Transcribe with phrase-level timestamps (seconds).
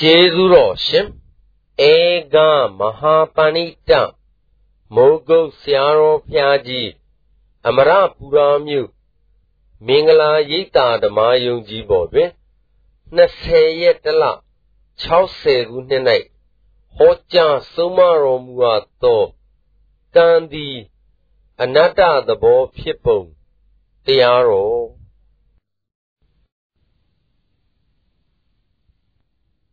[0.00, 1.08] ကျေးဇူးတော်ရှင်
[1.90, 1.94] ဧ
[2.34, 2.36] က
[2.78, 3.90] မဟာပဏိတ
[4.94, 6.90] မိုးကုတ်ဆရာတော်ဖျားကြီး
[7.66, 8.88] အမရပူရာမြို့
[9.86, 12.30] မင်္ဂလာရိပ်သာဓမ္မယုံကြည်ပေါ်တွင်
[13.18, 14.24] 20ရက်တလ
[15.02, 16.02] 60ခုနှစ်၌
[16.96, 19.22] ဟောကြားဆုံးမတော်မူအပ်သော
[20.14, 20.68] တန်ဒီ
[21.62, 23.20] အနတ္တသဘောဖြစ်ပုံ
[24.06, 25.03] တရားတော်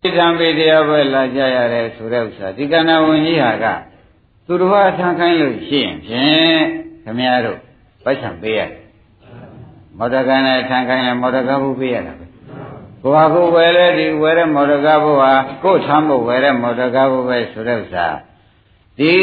[0.04, 3.66] ဒီကံပေတရားပွဲလာကြရတယ်ဆိုတဲ့ဥစ္စာဒီကဏ္ဍဝင်ကြီးဟာက
[4.46, 6.62] သူတော်ဘာထမ်းခိုင်းလို့ရှိရင်ဖြင့်
[7.04, 7.59] ခမည်းတော်
[8.04, 8.82] ပိုက်ဆံပေးရတယ်
[9.98, 12.26] မော်ဒကံနဲ့ထမ်းခိုင်းရင်မော်ဒကဘုပေးရတာပဲ
[13.02, 15.32] ကိုဟာကိုဝယ်လဲဒီဝယ်တဲ့မော်ဒကဘုဟာ
[15.64, 18.08] ကိုထမ်းဖို့ဝယ်တဲ့မော်ဒကဘုပဲဆိုတဲ့ဥစ္စာ
[19.00, 19.14] ဒီ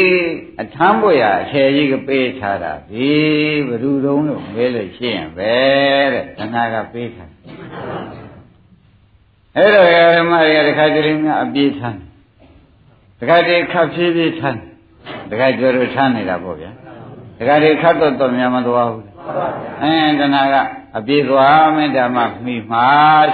[0.61, 3.09] အထမ်းဖို့ရအထည်ကြီးကပေးထားတာဒီ
[3.67, 5.53] ဘ누구တုံးလို့မေးလို့ရှိရင်ပဲ
[6.13, 7.31] တဲ့တဏှာကပေးထား
[9.58, 12.00] အဲ့တော့ဓမ္မတွေကတခါတည်းများအပြေးထမ်း
[13.18, 14.60] တခါတည်းခပ်ဖြည်းဖြည်းထမ်း
[15.30, 16.70] တခါကျော်တို့ထမ်းနေတာပေါ့ဗျာ
[17.38, 19.04] တခါတည်းခတ်တော့တော့များမသွားဘူး
[19.82, 20.54] အဲတဏှာက
[20.98, 22.86] အပြေးသွားမယ်ဓမ္မမိမှာ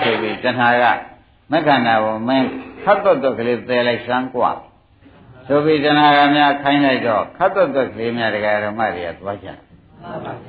[0.02, 0.84] ဆိုပြီးတဏှာက
[1.50, 2.46] မက္ခဏာကိုမင်း
[2.84, 4.52] ခတ်တော့တော့ကလေးသယ်လိုက်စမ်းกว่า
[5.46, 9.63] ဆိုပြီးတဏှာကများခိုင်းလိုက်တော့ခတ်တော့တော့ကလေးများတခါဓမ္မတွေကသွားကြတ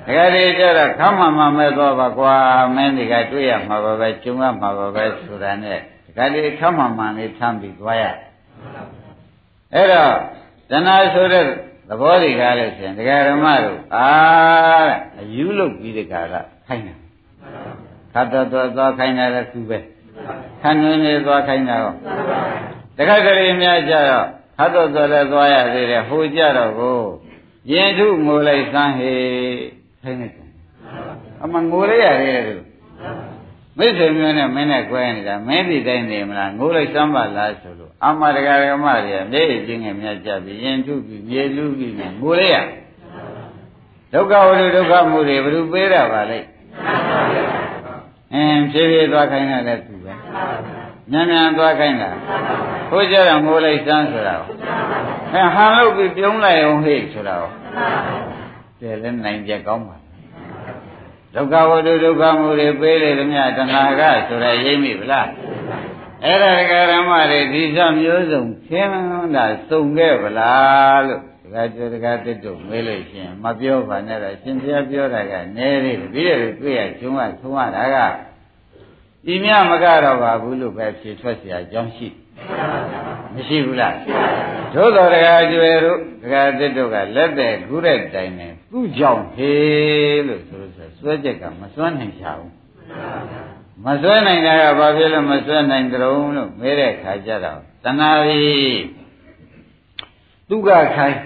[0.09, 2.35] ကယ်ဒီကျတော့ခမ်းမှမှမဲ့တော့ပါကွာ
[2.75, 8.05] မင်းဒီကတွေ့ရမှာပါပဲကျုံရမှာပါပဲဆိုတာနဲ့တကယ်ဒီခမ်းမှမှလေးထမ်းပြီးသွားရ
[9.75, 10.13] အဲ့တော့
[10.71, 11.45] တဏှာဆိုတဲ့
[11.89, 14.07] သဘောတွေကလည်းရှင်ဒကာဓမ္မတို့အာ
[15.19, 16.15] အယူလုပ်ပြီးဒီကက
[16.67, 16.99] ခိုင်းတယ်
[18.13, 19.79] ခတ်တော်တော်သွားခိုင်းတာလည်းသူပဲ
[20.63, 21.93] ခန်းတွင်နေသွားခိုင်းတာရော
[22.97, 24.27] တခါတလေများကြတော့
[24.59, 26.99] ခတ်တော်တော်လည်းသွားရသေးတယ်ဟိုကြတော့ကို
[27.73, 29.13] ရင်ထုငိုလိုက်စမ်းဟေ
[30.03, 30.49] ခိုင်းလိုက်တယ်
[31.43, 32.63] အမငိုရရတယ်လို့
[33.79, 42.57] မိတ်ဆွေမျိုးနဲ့မင်းနဲ့꿰နေတာမင်းဒီတိုင်းနေမလားငိုလိုက်စမ်းပါလားဆိုလို့အမတကာရမတွေကမျက်ရည်ချင်းငယ်မြတ်ကြပြီးရင်ထုပြီးမြေလူပြီးငိုရရ
[44.13, 46.39] ဒုက္ခဝိဒုက္ခမှုတွေဘယ်သူပေးတာပါလဲ
[48.33, 50.13] အင်းဖြည်းဖြည်းသွားခိုင်းတယ်သူပဲ
[51.11, 52.11] မြန်မြန်သွားခိုင်းတာ
[52.91, 54.35] ဟိုကြတော့ငိုလိုက်စမ်းဆိုတာ
[55.33, 57.51] အဲဟန်လို့ပြီးပြုံးလိုက်အောင်ဟိတ်ဆိုတာရော
[58.81, 59.97] တယ်လည်းနိုင်ကြကောင်းပါ
[61.35, 65.29] ဒုက္ခဝတ္ထုဒုက္ခမှုတွေပေးလေသမျှတဏှာကဆိုရရိမ့်မိဗလား
[66.25, 68.91] အဲ့ဒါဒကာရမတွေဒီစမျိုးစုံခင်း
[69.35, 77.97] တာစုံခဲ့ဗလားလို့ဒကာကျော်ဒကာတစ်တို့မေးလို့ရှိရင်မပြောပါနဲ့တော့ရှင်ဘုရားပြောတာကနည်းသေးတယ်ပြီးတယ်တွေ့ရကျုံးကသုံးရတာက
[79.32, 82.08] ဤမြမကတော့ပါဘူးလို့ပဲဖြေထွက်เสียအကြောင်းရှိ
[83.34, 83.96] မရှိဘူးလား
[84.74, 92.52] သို့တော်ဒကာကျွယ်တို့ဒကာတစ်တို့ကလက်တဲ့ခုတဲ့တိုင်နဲ့သူ့ကြောင့်ဟေးလို့ဆိုလို့ဆိုစွဲချက်ကမစွမ်းနိုင်ချဘူး
[93.86, 96.00] မစွဲနိုင်တာကဘာဖြစ်လို့မစွဲနိုင်ကြုံ
[96.36, 98.42] လို့မဲတဲ့ခါကျတော့တဏှာပြီ
[100.50, 101.20] သူကခိုင်း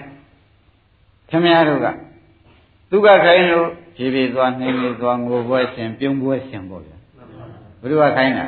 [1.30, 1.86] ခမည်းတော်က
[2.90, 6.90] သူကခိုင်းလို့ဖြည်းဖြည်းသွားနှင်းလေးသွားငိုပွဲရှင်ပြုံးပွဲရှင်ပေါ့ဗျာ ေ
[7.81, 8.45] ဘုရားခိုင်းတာ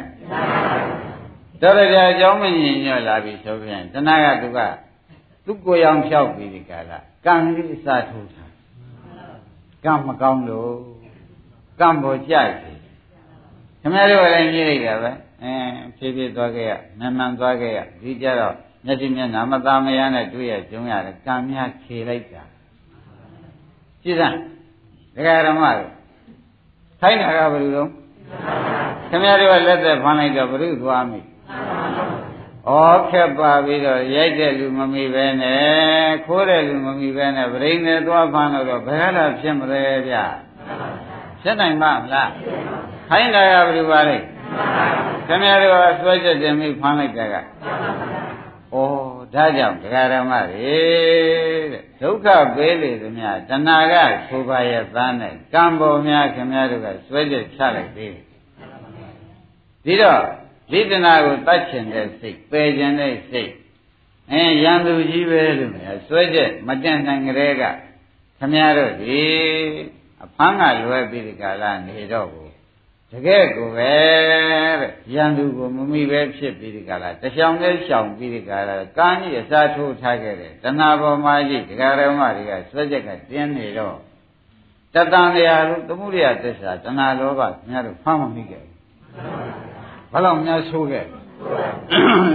[1.62, 4.60] တော်ရကြအကြောင်းမညင်ညွတ်လာပြီဆိုပြန်တဏှာကသူက
[5.46, 8.46] သူ့ကိုယ်ရောင်ဖြောက်ပြီးဒီကလာကံလေးအစားထိုးတာ
[9.84, 10.72] ကံမကောင်းလို့
[11.80, 12.78] ကံပေါ်ကြိုက်တယ်
[13.82, 15.12] ခင်ဗျားတို့လည်းမြင်လိုက်တာပဲ
[15.44, 18.56] အင်းဖြည်းဖြည်းသွားခဲ့ရနန်းနန်းသွားခဲ့ရဒီကြတော့
[18.86, 22.44] မျက်စိမျက်နှာမသားမရနဲ့တွေ့ရကြုံရတယ်ကံများခြေလိုက်တာ
[24.04, 24.38] ကြည့်စမ်း
[25.16, 25.92] ဒကာရမတို့
[27.00, 27.84] ထိုင်းတာကဘယ်လိုလဲ
[29.14, 31.20] ခင်ဗျားတို့ကလက်သက်ဖမ်းလိုက်တော့ဘယ်လိုသွားမိ
[32.68, 32.72] ဩ
[33.10, 40.16] ခက်ပါပြီးတော့ရိုက်တဲ့လူမမိပဲနဲ့ခိုးတဲ့လူမမိပဲနဲ့ဗရိန်းနဲ့သွားဖမ်းတော့ဘယ်လာဖြစ်မလဲဗျ
[41.42, 42.32] ဖြစ်နိုင်ပါမလား
[43.10, 44.18] ခိုင်းတာကဘယ်လိုပါလဲ
[45.28, 47.40] ခင်ဗျားတို့ကဆွဲချက်တင်ပြီးဖမ်းလိုက်တာကဩ
[49.34, 50.78] ဒါကြောင့်ဒကာရမတွေ
[51.72, 53.94] တဲ့ဒုက္ခပေးလေသမျှတဏှာက
[54.28, 58.33] ဆိုပါရဲ့သားနဲ့ကံပေါ်များခင်ဗျားတို့ကဆွဲချက်ချလိုက်သေးတယ်
[59.86, 60.22] ဒီတော့
[60.72, 63.52] ဝိဒနာကိုတတ်ချင်တဲ့စိတ်ပယ်ချင်တဲ့စိတ်
[64.32, 67.64] အဲရန်သူကြီးပဲလို့များစွဲချက်မတန့်နိုင်ကြတဲ့က
[68.40, 69.22] ခမရတို့ဒီ
[70.24, 72.48] အဖမ်းကလွယ်ပြီးဒီကာလနေတော့ကို
[73.12, 73.94] တကယ်ကိုပဲ
[74.82, 83.98] တဲ့ရန်သူကိုမမိပဲဖြစ်ပြီးဒီကာလတချောင်နဲ့ရှောင်ပြီးဒီကာလကံကြီးအစားထိုးထားခဲ့တယ်တဏှာပေါ်မှာကြီးဒကာရမတွေကစွဲချက်ကတင်းနေတော့
[84.94, 88.74] တတန်တရားလို့သမှုရိယသစ္စာတဏှာလောဘခင်ဗျားတို့ဖမ်းမမိခဲ့ဘူး
[90.14, 91.06] ဘယ်လောက်များဆိုးခဲ့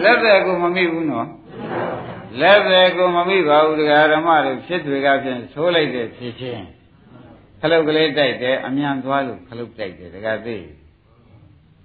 [0.04, 1.28] လက်တယ်ကိုမမိဘူးနော်
[2.40, 6.64] လက်တယ်ကိုမမိပါဘူးတရားဓမ္မတွေဖြစ်တွေကဖြင့်ဆိုးလိုက်တဲ့ဖြစ်ချင်း
[7.60, 10.56] ခလုတ်ကလေးတိုက်တယ်အမြန်သွားလို့ခလုတ်တိုက်တယ်တကယ်သိ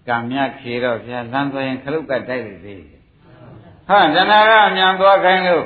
[0.07, 2.81] ကံမြခေတော့ဗျာလမ်းသွားရင်ခလုတ်ကတိုက်လိုက်သေး
[3.87, 5.65] ဟာတဏှာကအမြန်သွားခိုင်းလို့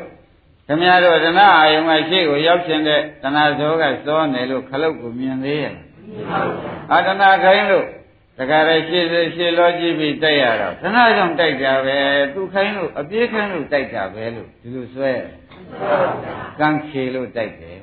[0.68, 5.76] ခင်ဗျားတို့တဏှာအာယုံကရှေ့ကိုရောက်ရှင်တဲ့တဏှာဇောကစောနေလို့ခလုတ်ကိုမြင်သေးရဲ့
[6.92, 7.86] အာတဏှာခိုင်းလို့
[8.38, 9.04] တခါတည်းရှေ့
[9.36, 11.98] ရှေ့လောကြည့်ပြီးတိုက်ရတော့တဏှာကြောင့်တိုက်ကြပဲ
[12.34, 15.12] သူခိုင်းလို့အပြေးခိုင်းလို့တိုက်ကြပဲလို့ဒီလိုဆွဲ
[16.60, 17.80] ကံခေလို့တိုက်တယ်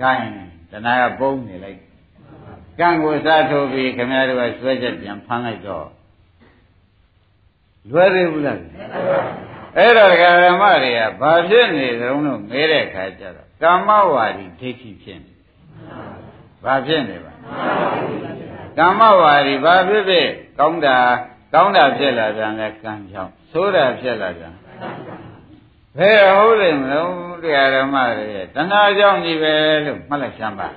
[0.00, 0.12] ကဲ
[0.70, 1.78] တဏှာကပုံနေလိုက်
[2.80, 5.86] ကံကိုစားထုတ်ပြီးခင်ဗျားတို့ကဆွဲချက်ပြန်ဖမ်းလိုက်တော့
[7.90, 8.58] လွယ်သေးဘူးလား
[9.76, 15.32] အဲ့တော့ဒကာဓမ္မတွေကဘာဖြစ်နေကြုံလို့မဲတဲ့ခါကျတော့ကာမဝါဒီဒိဋ္ဌိဖြစ်နေ
[16.64, 17.32] ဘာဖြစ်နေပါ
[18.78, 20.28] ကာမဝါဒီဘာဖြစ်ဖြစ်
[20.58, 20.96] ကောင်းတာ
[21.54, 24.54] ကောင်းတာဖြစ်လာပြန်လဲကံကြောင့်ဆိုးတာဖြစ်လာပြန်
[25.98, 30.68] ဘယ်ဟုတ်လိမ့်မလို့တရားဓမ္မတွေတဏှာကြောင့်ကြီးပဲလို့မှတ်လိုက်စမ်းပါ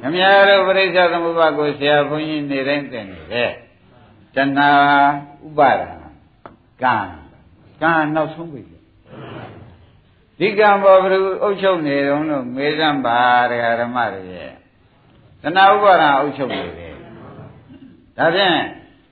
[0.00, 3.50] ခမည်းတော်ပရိစ္ဆေသမုပ္ပါကိုဆရာဘုန်းကြီးနေတိုင်းသင်နေတယ်
[4.34, 4.70] တဏှာ
[5.46, 5.82] ဥပါဒ
[6.82, 6.96] ကံ
[7.82, 8.62] ကံနောက်ဆုံးပြီ
[10.38, 13.20] ဒီကံပေါ်ဘယ်လိုအုပ်ချုပ်နေတုံးလို့မေးစမ်းပါ
[13.50, 14.52] တရားဓမ္မတွေရဲ့
[15.42, 16.94] တဏှာဥပါဒအုပ်ချုပ်နေတယ်
[18.18, 18.56] ဒါဖြင့်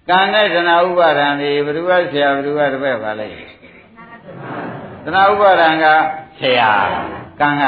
[0.08, 3.26] ကံနဲ့တဏှာဥပါဒံဒီဘယ်သူကဆရာဘယ်သူကတပည့်ပါလဲ
[5.04, 5.84] တဏှာဥပါဒံက
[6.38, 6.70] ဆရာ
[7.40, 7.64] ကံက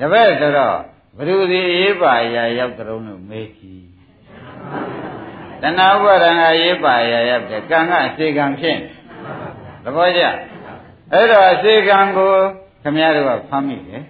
[0.00, 0.76] တပည့်ဆိုတော့
[1.16, 3.84] ဘယ်သူဒီရေးပါရာရောက်ကြုံလို့မေးကြည့်
[5.62, 8.78] တဏှာဥပါဒံကရေးပါရာရောက်တယ်ကံကအစေကံဖြစ်
[9.84, 10.22] သဘောကျ
[11.12, 12.32] အဲ့တော့အစေကံကို
[12.82, 14.02] ခမည်းတော်ကဖမ်းမိတယ်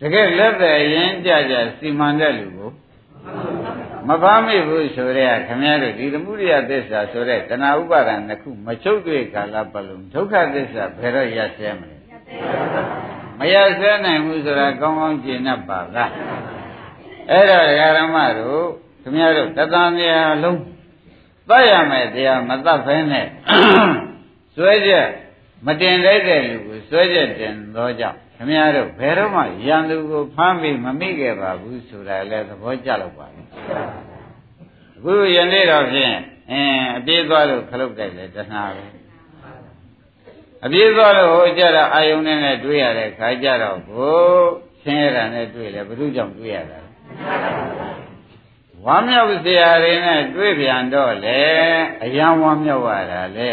[0.00, 2.70] တကယ်လက်သက်ရင်ကြကြစီမံတဲ့လူကို
[4.08, 11.96] မဖမ်းမိဘူးဆိုတဲ့ခမည်းတော်ဒီသမုဒိယသစ္စာဆိုတဲ့တဏှာဥပါဒံတစ်ခုမချုပ်တွေ့ကာလပတ်လုံးဒုက္ခသစ္စာဘယ်တော့ရဆဲမလဲ
[13.38, 16.12] မရဆဲနိုင်ဘူးဆိုတာကောင်းကောင်းကျင့်တတ်ပါလား
[17.30, 17.66] အဲ့တော့
[17.98, 18.64] ဓမ္မတို့
[19.02, 20.60] ခမည်းတော်တသံတရားလုံး
[21.48, 23.26] သတ်ရမယ်တရားမသတ်ဖဲနဲ့
[24.54, 25.08] စွဲချက်
[25.66, 33.42] မတင်လိုက်တဲ့လူကိုစွဲချက်တင်သောကြောင့် ခမည်းတော်ဘယ်တော့မှရန်သူကိုဖမ်းပြီးမမိခဲ့ပါဘူးဆိုတာလည်းသဘောကျလို့ပါလေ
[34.96, 36.16] အခုယနေ့တော့ဖြင့်
[36.50, 38.84] အင်းအပြေးသွားလို့ခလုတ်တိုက်လေတဏှာပဲ
[40.64, 44.16] အပြေးသွားလို့ဟိုကြတော့အာယုန်နဲ့တွေ့ရတဲ့ခါကြတော့ကို
[44.82, 46.78] ဆင်းရဲတာနဲ့တွေ့လေဘုသူကြောင့်တွေ့ရတာ
[48.84, 51.40] ဝမ်းမြောက်စရာတွေနဲ့တွေ့ပြန်တော့လေ
[52.02, 53.50] အယံဝမ်းမြောက်ရတာလေ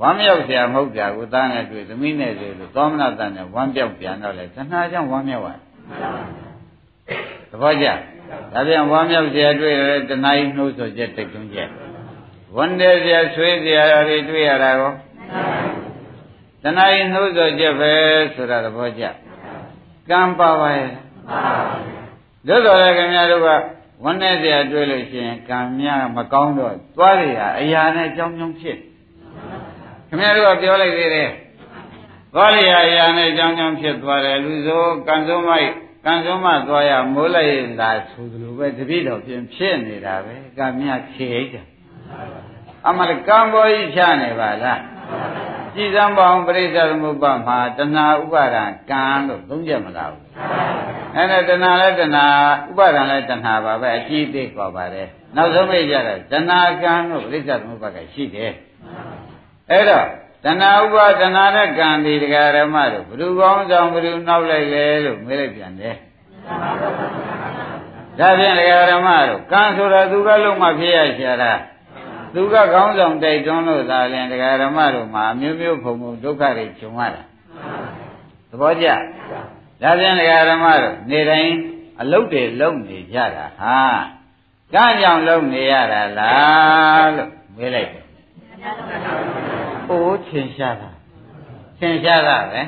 [0.00, 5.60] ဝမ်းမြောက်စရာမဟုတ်တာကိုသားနဲ့တွေ့သမီးနဲ့တွေ့လို့သောမနာတန်နဲ့ဝမ်းပြောက်ပြန်တော့လေတဏှာကြောင့်ဝမ်းမြောက်ရတယ်။
[7.50, 7.86] သဘောကျ။
[8.52, 11.68] ဒါပြန်ဝမ်းမြောက်စရာတွေ့ရတယ်တဏှာကြီးနှိုးဆိုချက်တိတ်တွန်းချက်။
[12.56, 14.92] ဝမ်းနေစရာဆွေးစရာတွေတွေ့ရတာရော
[16.62, 17.92] တဏှာကြီးနှိုးဆိုချက်ပဲ
[18.34, 19.04] ဆိုတာသဘောကျ။
[20.10, 20.90] ကံပါပါရဲ့။
[22.46, 23.48] သို့တော်လည်းခင်ဗျားတို့က
[24.04, 27.22] ဝမ်းနေစရာတွေ့လို့ရှိရင်ကံများမကောင်းတော့သွားရ
[27.60, 28.78] အရာနဲ့ကြောင်းကြောင်းဖြစ်။
[30.14, 31.30] ခင်ဗျားတို့ကပြောလိုက်သေးတယ်
[32.34, 35.68] သွားလျာရာနဲ့ကြောင်းကြောင်းဖြစ်သွားတယ်လူဆိုကံစုံမိုက်
[36.06, 41.62] ကံစုံမသွားရမိုးလိုက်လာဆိုသလိုပဲတတိတော်ပြင်ဖြစ်နေတာပဲကံမြခေဣတာ
[42.88, 44.80] အမှန်ကံပေါ်ကြီးဖြားနေပါလား
[45.74, 50.24] ကြည်စံပေါင်းပရိစ္ဆေသမုပ္ပါမှာတဏှာဥပါဒံကံလို့သုံးချက်မလားဘူး
[51.14, 52.26] အဲ့ဒါတဏှာလဲတဏှာ
[52.70, 58.52] ဥပါဒံလဲတဏှာပါပဲအကြည့်သိပါပါတယ်နောက်ဆုံးမိကြတော့တဏှာကံလို့ပရိစ္ဆေသမုပ္ပါကရှိတယ်
[59.71, 60.05] အဲ့တော့
[60.43, 65.95] တဏှာဥပါဒနာနဲ့ကံဒီတရားဓမ္မတို့ဘ누구ကောင်းဆောင်ဘ누구နောက်လိုက်လဲလို့မေးလိုက်ပြန်တယ်
[68.19, 71.53] ဒါဖြင့်တရားဓမ္မတို့ကံဆိုတာသူကလုံးမဖြစ်ရရှာတာ
[72.33, 77.23] သူကကောင်းဆောင်တိုက်တွန်းလို့သာလျှင်တရားဓမ္မတို့မှာအမျိုးမျိုးဖုံဖုံဒုက္ခတွေဂျုံရတာ
[78.49, 78.87] သဘောကျ
[79.81, 81.53] ဒါဖြင့်တရားဓမ္မတို့နေတိုင်း
[82.01, 83.77] အလုတ်တွေလုံနေကြတာဟာ
[84.73, 88.05] ကံကြောင့်လုံနေရတာလားလို့မေးလိုက်တယ်
[89.90, 90.90] အိုးထင်ရှားတာ
[91.78, 92.60] ထင်ရှားတာပဲ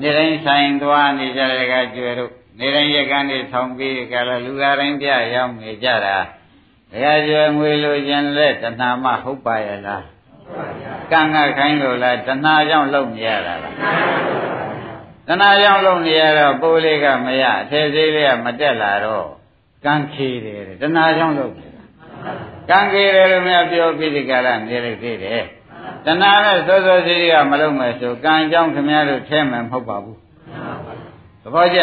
[0.00, 6.16] နေတိုင်းဆိုင်သွားနေကြတဲ့ကကျွယ်တို့နေတိုင်းရကန်နေထောင်ပြီးကြလားလူသားတိုင်းပြရောက်နေကြတာ
[6.92, 10.04] တကယ်ကျွယ်ငွေလိုခြင်းလက်တဏှာမဟုတ်ပါရဲ့လား
[11.12, 13.74] ကံကခိုင်းလို့လားတဏှာကြောင့်လုံနေရတာလား
[15.28, 19.26] တဏှာကြောင့်လုံနေရတော့ပိုးလေးကမရအထေသေးလေးကမတက်လာတော့
[19.84, 21.82] ကံခေတယ်တဏှာကြောင့်လုံနေတာ
[22.70, 25.44] ကံခေတယ်လို့များပြောပြီးဒီကရနေလိုက်သေးတယ်
[26.06, 30.18] တဏှာနဲ့စောစောစီးစီးကမလုံးမဲ့ဆိုကံအကြောင်းခင်ဗျားတို့ထဲမယ်မဟုတ်ပါဘူး
[31.42, 31.80] သဘောကျ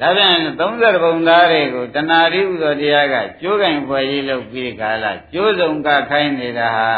[0.00, 6.90] ဒါပြန်30ပုံသားတွေကိုတဏှာရိဥသောတရားကကျိုးကင်ဖွယ်ကြီးလုပ်ပြီးကာလကျိုးစုံကခိုင်းနေတာဟာ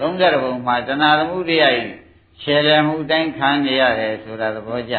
[0.00, 1.96] 30ပုံမှာတဏှာသမှုတရားကြီး
[2.42, 4.96] ခြေလည်မှုတိုင်းခံနေရတယ်ဆိုတာသဘောကျ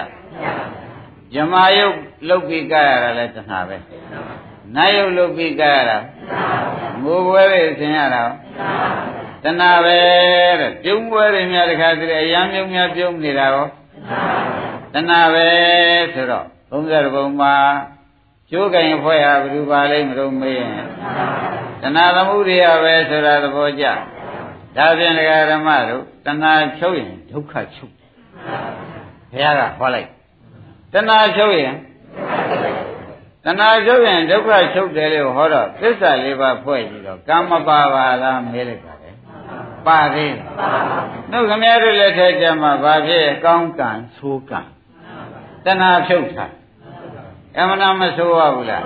[1.34, 1.96] ဇမာယုတ်
[2.29, 3.77] လုတ်ပြီးကြရတာလဲတဏှာပဲ
[4.75, 5.98] နာယုတ်လုတ်ပြီးကြရတာ
[7.03, 8.27] ငိုပွဲတွေဆင်ရတာတ
[8.60, 9.25] ဏှာ
[9.85, 9.99] ပဲ
[10.59, 13.67] တဲ့ပြုံးပွဲတွေများတခါတည်းအယံပြုံးများပြုံးနေတာရော
[14.93, 15.47] တဏှာပဲ
[16.13, 17.55] ဆိုတော့30ဘုံမှာ
[18.51, 20.73] ကျိုးကင်ဖွဲ့ဟာဘယ်သူပါလိမ့်မလို့မေးရင်
[21.81, 23.85] တဏှာသမှုရိယပဲဆိုတာသဘောကျ
[24.77, 27.93] ဒါဖြင့်ဒကာဓမ္မတို့တဏှာချုပ်ရင်ဒုက္ခချုပ်
[29.31, 30.09] ဘုရားကဟောလိုက်
[30.93, 31.75] တဏှာချုပ်ရင်
[33.45, 38.94] တဏှာချုပ်ရင်ဒုက္ခချုပ်တယ်လို့ဟောတော့သစ္စာလေးပါးဖွဲ့ကြည့်တော့ကမ္မပါပါလားမေးလိုက်ပါလေ
[39.88, 40.36] ပါသေး
[41.32, 44.62] နှုတ်ခမည်းတော်လက်ထက်ကျမှဘာဖြစ်ကောင်းကံဆိုးကံ
[45.65, 46.48] တဏှာဖြုတ်တာ
[47.58, 48.84] အမှန်တမဆိုးရဘူးလား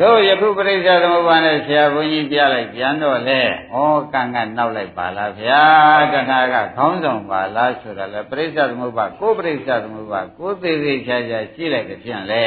[0.00, 3.40] တို့ယခုပရိစ္ဆေသမုပ္ပါနဲ့ဆရာဘုန်းကြီးပြလိုက်ပြန်တော့လေ
[3.74, 3.76] ဩ
[4.12, 5.62] ကံကနောက်လိုက်ပါလားဗျာ
[6.12, 12.46] တဏှာကခေါင်းဆောင်ပါလားဆိုတာလေပရိစ္ဆေသမုပ္ပါကိုပရိစ္ဆေသမုပ္ပါကိုသေးသေးချာချာရှိလိုက်တဲ့ဖြင့်လေ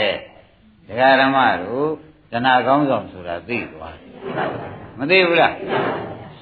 [0.87, 1.89] ဒကာဓမ္မတို့
[2.31, 3.95] တဏှာခေါင်းဆောင်ဆိုတာသိသွား
[4.97, 5.53] မသိဘူးလား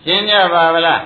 [0.04, 1.02] ရှင်းကြပါဗလား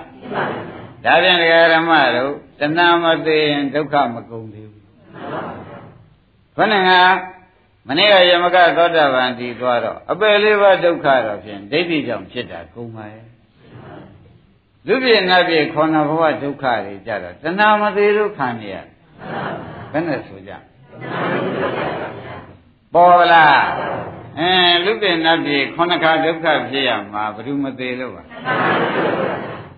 [1.06, 4.86] ဒါပြန်ဒကာဓမ္မတို့တဏှာမသိရင်ဒုက္ခမကုန်သေးဘူး
[6.56, 6.92] ခொနက
[7.88, 13.26] မနေ့ကယမကသောတာပန်တည်သွားတော့အပယ်လေးပါးဒုက္ခတော့ဖြင့်ဒိဋ္ဌိကြောင့်ဖြစ်တာကုန်ပါရဲ့
[14.88, 18.74] လူပြည့်နတ်ပြည့်ခေါဏဘဝဒုက္ခတွေကြတော့တဏှာမသေးလို့ခံရ
[19.92, 20.52] ဘယ်နဲ့ဆိုကြ
[22.94, 23.64] ပေါ်လား
[24.40, 24.52] အဲ
[24.86, 28.24] လူပြည့်နတ်ပြည့်ခေါဏခါဒုက္ခဖြစ်ရမှာဘယ်သူမသေးလို့ပါ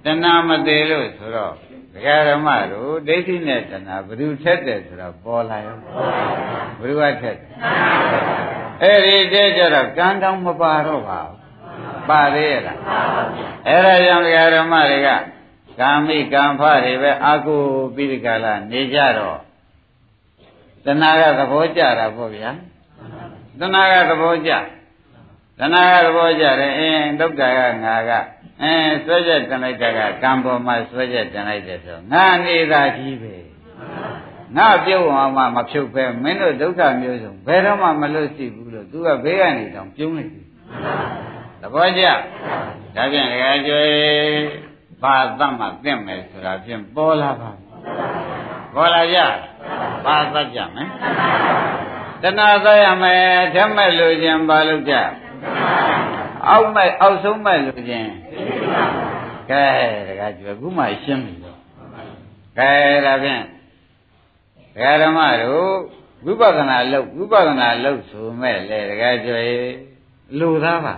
[0.05, 1.53] တဏှာမသေးလို့ဆိုတော့
[1.93, 5.91] ဒကာဓမ္မတို့ဒိဋ္ဌိနဲ့တဏှာဘယ်သူထက်တယ်ဆိုတော့ပေါ်လာရောဘယ်
[6.81, 7.37] သူကထက်
[8.81, 12.77] အဲ့ဒီတဲ့ကြတော့ကံတောင်မပါတော့ပါဘူးပါသေးရဲ့လား
[13.67, 15.09] အဲ့ဒါကြောင့်ဒကာဓမ္မတွေက
[15.79, 17.61] ကာမိကံဖတွေပဲအာကို
[17.95, 19.39] ပိရိကလာနေကြတော့
[20.85, 22.51] တဏှာကသဘောကျတာပေါ့ဗျာ
[23.59, 24.51] တဏှာကသဘောကျ
[25.59, 28.11] တဏှာကသဘောကျတယ်အင်းဒုက္ခကငါက
[28.63, 28.73] အဲ
[29.05, 33.35] ဆွဲချက်တင်လိုက်တာကကံပေါ်မှာဆွဲချက်တင်လိုက်တယ်ဆိုငါနေတာကြီးပဲ
[34.57, 40.41] ငါပြုတ်အောင်မှမဖြုတ်ပဲမင်းတို့ဒုက္ခမျိုးစုံဘယ်တော့မှမလွတ်ရှိဘူးလို့သူကဘေးကနေတောင်ပြုံးလိုက်ပြီ
[41.61, 42.03] သဘောကျ
[42.95, 43.91] ဒါပြန်ဒကာကျွေး
[45.01, 47.51] ဘာသတ်မှသင့်မယ်ဆိုတာဖြင့်ပေါ်လာပါ
[48.73, 49.19] ပေါ်လာကြ
[50.05, 50.89] ဘာသတ်ကြမယ်
[52.21, 53.23] တဏှာသတ်ရမယ်
[53.55, 54.95] ဓမ္မလို့ခြင်းဘာလို့ကြ
[56.49, 58.09] အောက်မဲ့အောက်ဆုံးမဲ့လို့ခြင်း
[59.49, 59.63] ကဲ
[60.07, 61.57] တခါကျွယ်ခုမှရှင်းပြီတော့
[62.57, 62.71] ကဲ
[63.05, 63.43] ဒါဖြင့်
[64.73, 65.71] ဒကာဓမ္မတို့
[66.25, 69.49] ဝိပဿနာလုပ်ဝိပဿနာလုပ်ဆိုမဲ့လေတခါကျွယ်
[70.39, 70.95] လူသားပါ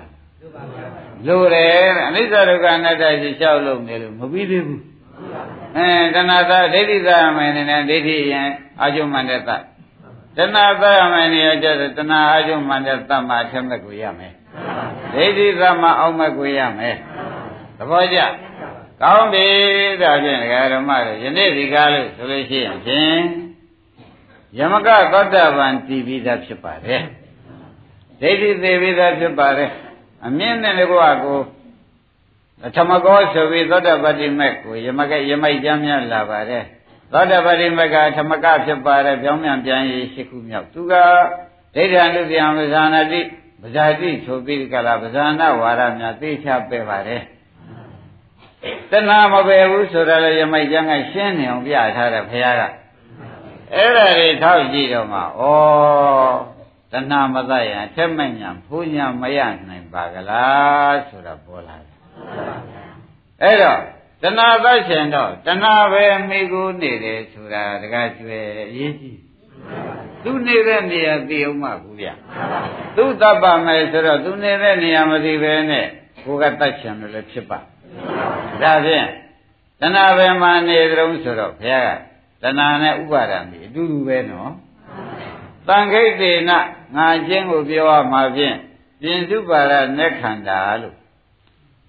[1.27, 4.83] လူတယ်အနိစ္စဒုက္ခအနတ္တရှိလျှောက်လို့နေလို့မပြီးသေးဘူး
[5.77, 8.49] အဲတဏှာသဒိဋ္ဌိသမယ်နေနဲ့ဒိဋ္ဌိရင်
[8.81, 9.51] အာကျုံမန္တတတ
[10.53, 10.83] ဏှာသ
[11.13, 14.33] မယ်နေရကြတဲ့တဏှာအာကျုံမန္တတမှာအထက်မဲ့ကိုရမယ်
[15.13, 16.95] ဒိဋ္ဌိသမအောင်မဲ့ကိုရမယ်
[17.77, 18.19] သဘောကျ
[19.01, 19.47] ကောင်းပြီ
[20.01, 23.21] ဒါဖြင့်ဒကာဓမ္မတွေယနေ့ဒီကားလို့ဆိုလို့ရှိရင်ဖြင့်
[24.57, 27.01] ယမကသောတပန်တည်ပြီးသားဖြစ်ပါတယ်
[28.21, 29.71] ဒိဋ္ဌိသေးပြီးသားဖြစ်ပါတယ်
[30.25, 31.39] အမြင့်နဲ့ကွာကို
[32.77, 36.63] ဓမ္မကောဆိုပြီးသောတပတိမက်ကိုယမကယမိုက်ကြမ်းများလာပါတယ်
[37.11, 40.93] သောတပတိမက်ကဓမ္မကဖြစ်ပါတယ်ပြောင်းပြန်ပြန်ရေးရှိခုမြောက်သူက
[41.75, 43.21] ဒိဋ္ဌာနုတ္တယံဝဇာနာတိ
[43.63, 47.23] ပဇာတိဆိုပြီးကလာပဇာနာဝါဒများသိချပဲပါတယ်
[48.91, 52.63] တဏှာမပယ်ဘူးဆိုတော့လေယမိုက်ကျမ်းကရှင်းနေအောင်ပြထားတယ်ဘုရားက
[53.73, 55.23] အဲ့ဒါတွေထောက်ကြည့်တော့မှဩ
[56.91, 61.97] တဏှာမသတ်ရင်ထက်မဲ့ညာဘုညာမရနိုင်ပါကလားဆိုတာပေါ်လာတယ်
[63.41, 63.79] အဲ့တော့
[64.21, 68.39] တဏှာသတ်ရှင်တော့တဏှာပဲမိကိုနေတယ်ဆိုတာတကားကျွဲ
[68.69, 69.22] အရေးကြီး
[70.23, 72.07] သူနေတဲ့နေရာသိအောင်မှဘူးဗျ
[72.95, 75.87] သူတတ်ပါမယ်ဆိုတော့သူနေတဲ့နေရာမသိပဲနဲ့
[76.23, 77.59] ကိုကတတ်ချင်လို့လည်းဖြစ်ပါ
[78.61, 79.07] ဒါဖြင့်
[79.79, 81.89] တဏှာပဲမှနေကြုံဆိုတော့ဘုရားက
[82.43, 84.51] တဏှာနဲ့ဥပါဒံဒီအတူတူပဲနော်
[85.67, 86.51] တန်ခိတ်တေန
[86.97, 88.57] ငါချင်းကိုပြောရမှာဖြင့်
[89.01, 90.95] ပြင်စုပါရနဲ့ခန္ဓာလို့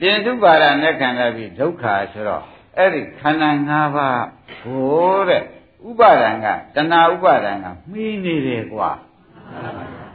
[0.01, 2.45] ပြင်စုပါရနဲ့ခန္ဓာပြီးဒုက္ခဆိုတော့
[2.79, 4.25] အဲ့ဒီခန္ဓာ၅ပါး
[4.61, 5.45] ဟိုတဲ့
[5.89, 8.91] ဥပါဒံကတဏှာဥပါဒံကမှီးနေတယ်ကွာ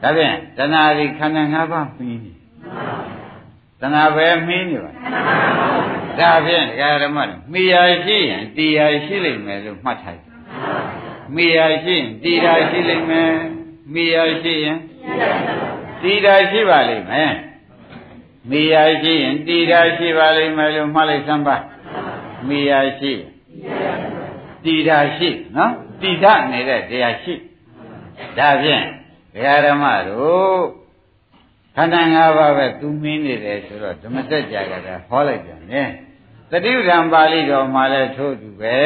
[0.02, 2.32] ဒါဖြင့်တဏှာဒီခန္ဓာ၅ပါးမှီးနေ
[3.82, 4.92] တဏှာပဲမှီးနေပါ
[6.20, 7.18] ဒါဖြင့်ဒကာဓမ္မ
[7.52, 10.26] မှီယာရှိရင်တရားရှိလိမ့်မယ်လို့မှတ်ထားတယ်
[11.36, 13.32] မှီယာရှိရင်တရားရှိလိမ့်မယ်
[13.94, 14.78] မှီယာရှိရင်
[16.02, 17.34] တရားရှိပါလိမ့်မယ်
[18.50, 21.56] မိယာရှိရင်တရားရှိပါလိမ့်မယ်လို့မှတ်လိုက်စမ်းပါ
[22.48, 23.14] မိယာရှိ
[24.66, 27.34] တရားရှိနော်တိဒနေတဲ့တရားရှိ
[28.38, 28.84] ဒါဖြင့်
[29.34, 30.62] ဒကာဓမ္မတို့
[31.76, 35.90] ခန္ဓာ၅ပါးပဲသူမင်းနေတယ်ဆိုတော့ဓမ္မစကြာကလည်းဟောလိုက်ပြန်တယ်
[36.52, 38.80] တတိပဌံပါဠိတော်မှာလည်းထို့တူပဲ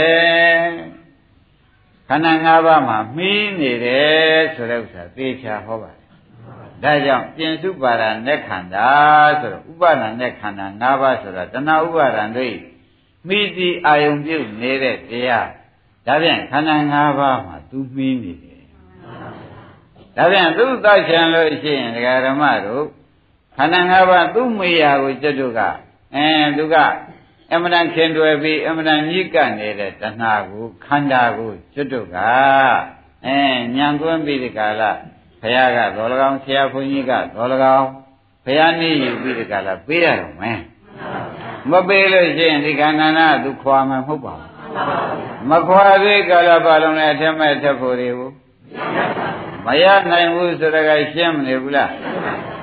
[2.08, 6.03] ခန္ဓာ၅ပါးမှာမှီးနေတယ်ဆိုတဲ့ဥစ္စာသေချာဟောပါတယ်
[6.84, 8.89] ဒါကြောင့်ပြင်စုပါဒနဲ့ခန္ဓာ
[9.39, 12.56] ဆိုတော့ဥပါဒနဲ့ခန္ဓာ၅ပါးဆိုတာတဏှာဥပါဒံတို့
[13.27, 15.48] မိတိအာယုံပြုတ်နေတဲ့တရား
[16.07, 18.63] ဒါပြန်ခန္ဓာ၅ပါးမှာသူမှီးနေတယ်
[20.15, 22.86] ဒါပြန်သူ့သက်ရှင်လို့ရှိရင်ဒကာဓမ္မတို့
[23.55, 25.62] ခန္ဓာ၅ပါးသူ့မေယာကိုကျွတ်တို့က
[26.15, 26.75] အဲသူက
[27.51, 32.17] အမှန်တန်ခင်တွယ်ပြီးအမှန်တန်ညစ်ကပ်နေတဲ့တဏှာကိုခန္ဓာကိုကျွတ်တို့က
[33.25, 33.38] အဲ
[33.75, 34.81] ညံသွင်းပြီးဒီကာလ
[35.41, 37.86] ဘုရားကတော်လကောင်ဆရာဘုန်းကြီးကတော်လကောင်
[38.45, 40.60] ဘုရားနေယူပြီးဒီကာလပေးရတော့မယ်
[41.69, 44.52] မပေးလို့ရှိရင်ဒီခန္ဓာနာသူခွာမှာမဟုတ်ပါဘူး
[45.50, 48.32] မခွာသေးကာလပါလုံးနဲ့အထက်မဲ့ထက်ဖို့တွေကို
[49.65, 51.92] မရနိုင်ဘူးဆိုတော့ရှင်းမနေဘူးလား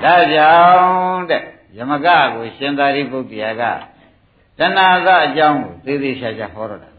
[0.03, 1.43] ဒါကြောင့်တဲ့
[1.77, 3.63] ယမကကိုရှင်သာရိပုတ္တရာက
[4.59, 6.91] တဏှာကအကြောင်းကိုသေသေးချာချာဟောတော့တာ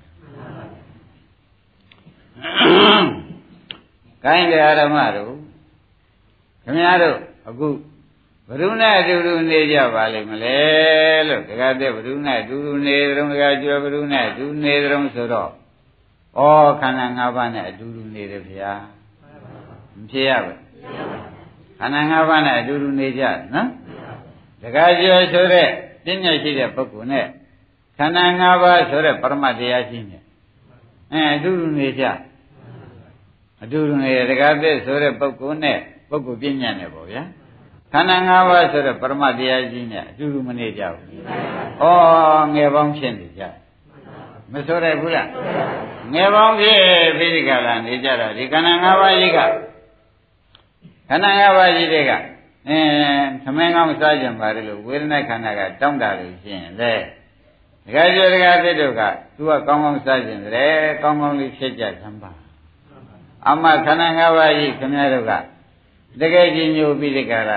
[4.23, 5.33] ကိုင်းတယ်ဓမ္မတို့
[6.63, 7.67] ခင်ဗျားတို့အခု
[8.51, 10.59] ဘဒုနဲ့အတူတူနေကြပါလိမ့်မလဲ
[11.27, 15.49] လို့တခါတည်းဘဒုနဲ့အတူတူနေတုံးတခါကျွယ်ဘဒုနဲ့အတူနေတုံးဆိုတော့
[16.37, 16.41] ဩ
[16.81, 18.71] ခန္ဓာ၅ပါးနဲ့အတူတူနေတယ်ဗျာ
[19.95, 20.59] မဖြစ်ရဘူး
[21.79, 23.67] ခန္ဓာ၅ပါးနဲ့အတူတူနေကြနော်
[24.61, 25.67] တခါကျွယ်ဆိုတဲ့
[26.05, 27.25] ပညာရှိတဲ့ပုဂ္ဂိုလ်နဲ့
[27.97, 30.17] ခန္ဓာ၅ပါးဆိုတဲ့ပရမတရားရှိနေ
[31.11, 32.03] အဲအတူတူနေကြ
[33.63, 35.77] အတူတူနေတခါတည်းဆိုတဲ့ပုဂ္ဂိုလ်နဲ့
[36.09, 37.23] ပုဂ္ဂိုလ်ပညာနဲ့ပေါ့ဗျာ
[37.93, 41.21] ခန္ဓာ၅ပါးဆိုတဲ့ပရမတရားကြီးနဲ့အတူတူမနေကြဘူး။
[41.81, 41.85] ဩ
[42.53, 43.43] ငယ်ပေါင်းဖြစ်နေကြ။
[44.51, 45.27] မဆိုရဘူးလား။
[46.13, 46.79] ငယ်ပေါင်းဖြစ်
[47.17, 49.39] ပြီးဒီကလာနေကြတာဒီခန္ဓာ၅ပါးကြီးက
[51.09, 52.11] ခန္ဓာ၅ပါးကြီးတွေက
[52.67, 52.79] အဲ
[53.43, 56.93] သမင်းကောင်းစားကြပါလေလို့ဝေဒနာခန္ဓာကတောင်းတာလို့ရှိရင်လေ
[57.85, 59.01] ဒကာကျော်ဒကာသစ်တို့က
[59.35, 62.31] သူကကောင်းကောင်းစားကြတယ်ကောင်းကောင်းလေးဖြစ်ကြသမ်းပါ
[63.47, 65.31] အမခန္ဓာ၅ပါးကြီးခင်ဗျားတို့က
[66.19, 67.51] တကယ်ကြီးညိုပြီးဒီကရ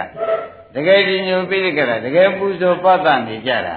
[0.75, 3.77] တကယ်ကြီးညိုပြီးဒီကရတကယ်ပူဇော်ပတ်သက်နေကြတာ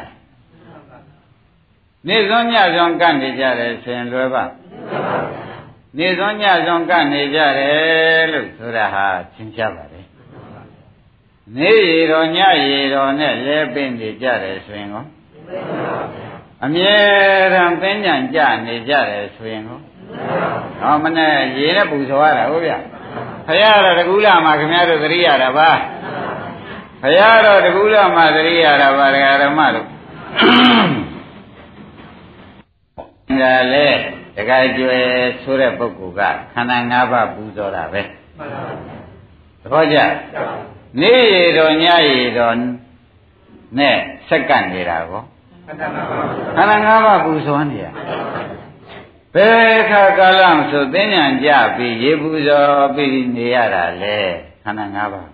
[2.08, 4.44] နေစွန်းညစွန်းကန့်နေကြတယ်ဆိုရင်လွယ်ပါ
[5.98, 10.06] နေစွန်းညစွန်းကန့်နေကြတယ်လို့ဆိုတာဟာသင်ရှားပါတယ်
[11.56, 15.06] နေရီတော်ညရီတော်နဲ့လဲပင်နေကြတယ်ဆိုရင်ကော
[16.66, 16.96] အမြဲ
[17.54, 19.80] တမ်းပင်ညံကြနေကြတယ်ဆိုရင်ကော
[20.82, 22.78] ဟောမနဲ့ရေနဲ့ပူဇော်ရတာဟုတ်ဗျာ
[23.48, 25.70] ဘုရားတော်တကူလာမှာခင်ဗျားတို့သတိရတာပါ
[27.02, 29.86] ဘုရားတော်တကူလာမှာသတိရတာပါဒကာဓမ္မတို့
[33.42, 33.88] ဒါလေ
[34.36, 35.06] တခါကျွယ်
[35.42, 36.22] ဆိုတဲ့ပုဂ္ဂိုလ်က
[36.54, 38.02] ခန္ဓာ၅ပါးပူဇော်တာပဲ
[39.62, 39.98] သဘောကျ
[41.02, 42.56] နေရတော်ညရတော်
[43.80, 43.98] နဲ့
[44.30, 45.22] စက္ကန့်နေတာကော
[45.68, 47.88] ခန္ဓာ၅ပါးပူဇော်နေရ
[49.38, 54.18] ဘယ်ခါကာလမဆိုသိဉာဏ်ကြပြီးရေပူဇော်ပြီးနေရတာလေ
[54.64, 55.30] ခန္ဓာ၅ပါး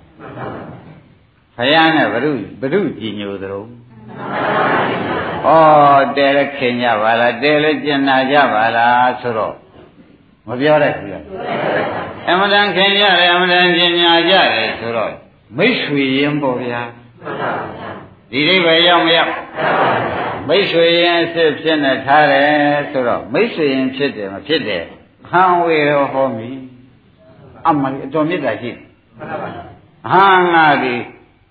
[1.55, 3.69] ဘုရားနဲ့ဘုရုဘုရုကြည်ညိုသလုံး
[5.45, 5.49] ဩ
[6.17, 9.55] တဲလည်းခင်ကြပါလားတဲလည်းကျင်နာကြပါလားဆိုတော့
[10.47, 11.23] မပြောတတ်ဘူးလား
[12.29, 15.11] အမှန်တန်ခင်ကြတယ်အမှန်တန်ကျင်ညာကြတယ်ဆိုတော့
[15.57, 16.81] မိတ်ဆွေရင်ပေါ့ဗျာ
[18.31, 19.33] ဒီအိဗယ်ရောက်မရောက်
[20.47, 24.83] မိတ်ဆွေရင်အစ်စ်ဖြစ်နေထားတယ်ဆိုတော့မိတ်ဆွေရင်ဖြစ်တယ်မဖြစ်တယ်
[25.29, 26.49] ဟံဝေရောဟောမိ
[27.67, 28.77] အမှန်အတော်မြတ်တာရှိတယ်
[30.11, 30.95] ဟာငါဒီ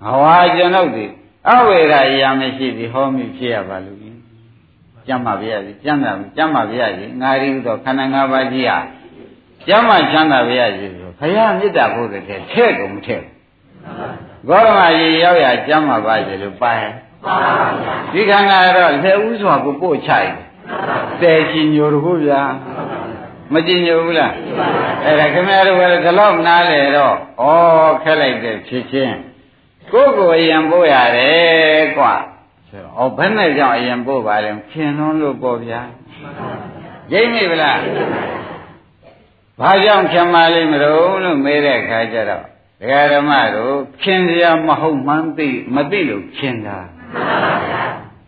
[0.04, 1.06] ဟဝါကျွန်ုပ်ဒီ
[1.48, 4.02] အဝေရာရာမရှိသည်ဟောမိဖြစ်ရပါလို့
[5.06, 8.78] ကျမ်းပါဗျာကျမ်းသာကျမ်းပါဗျာကြီးငါရီဥသောခန္ဓာ၅ပါးကြီးဟာ
[9.66, 13.22] ကျမ်းမှချမ်းသာဗျာကြီးဆိုဘုရားမေတ္တာဖို့တဲ့ထဲ့ကုန်မထဲ့
[14.48, 16.92] ဂေါရမကြီးရောက်ရကျမ်းပါပါစေလို့ပါရဲ့
[18.12, 20.30] ဒီခန္ဓာတော့လက်ဥစွာကိုပို့ချိုက်
[21.20, 22.42] တယ်ချင်ညိုတို့ဗျာ
[23.52, 24.32] မကြင်ညိုဘူးလား
[25.04, 27.46] အဲ့ဒါခင်ဗျားတို့ကလည်းဒီလောက်နားလေတော့ဩ
[28.02, 29.16] ခက်လိုက်တဲ့ဖြစ်ချင်း
[29.92, 32.14] ကိုယ်ကိုအရင်ပို့ရတယ်ကွာ
[32.68, 35.80] ဆိုတော့ဩဘယ်နဲ့ကြောင့်အရင်ပို့ပါလဲခင်လွန်းလို့ပေါ့ဗျာ
[37.12, 37.80] ရိမ့်မိဗလား
[39.60, 42.44] ဘာကြောင့်ခင်ပါလိမ့်မလို့လို့မေးတဲ့အခါကျတော့
[42.82, 46.78] ဒကာဓမ္မတို့ခင်စရာမဟုတ်မှန်းသိမသိလို့ခင်တာ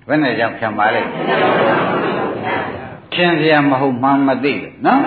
[0.09, 1.11] ဘယ်နဲ့ကြောင့်ခင်ပါလိမ့်
[3.15, 5.03] ခင်စရာမဟုတ်မှန်းမသိလို့နော်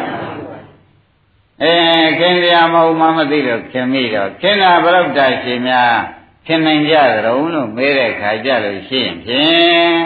[1.63, 1.73] အဲ
[2.19, 5.93] ခင်စရာမဟုတ်မှန်းမသိလို့ခင်မိတော့ခင်တာဘယ်တော့တာရှင်များ
[6.45, 9.99] ခင်နိုင်ကြကြုံလို့မေးတဲ့ခါကြလို့ရှိရင်ဖြင့်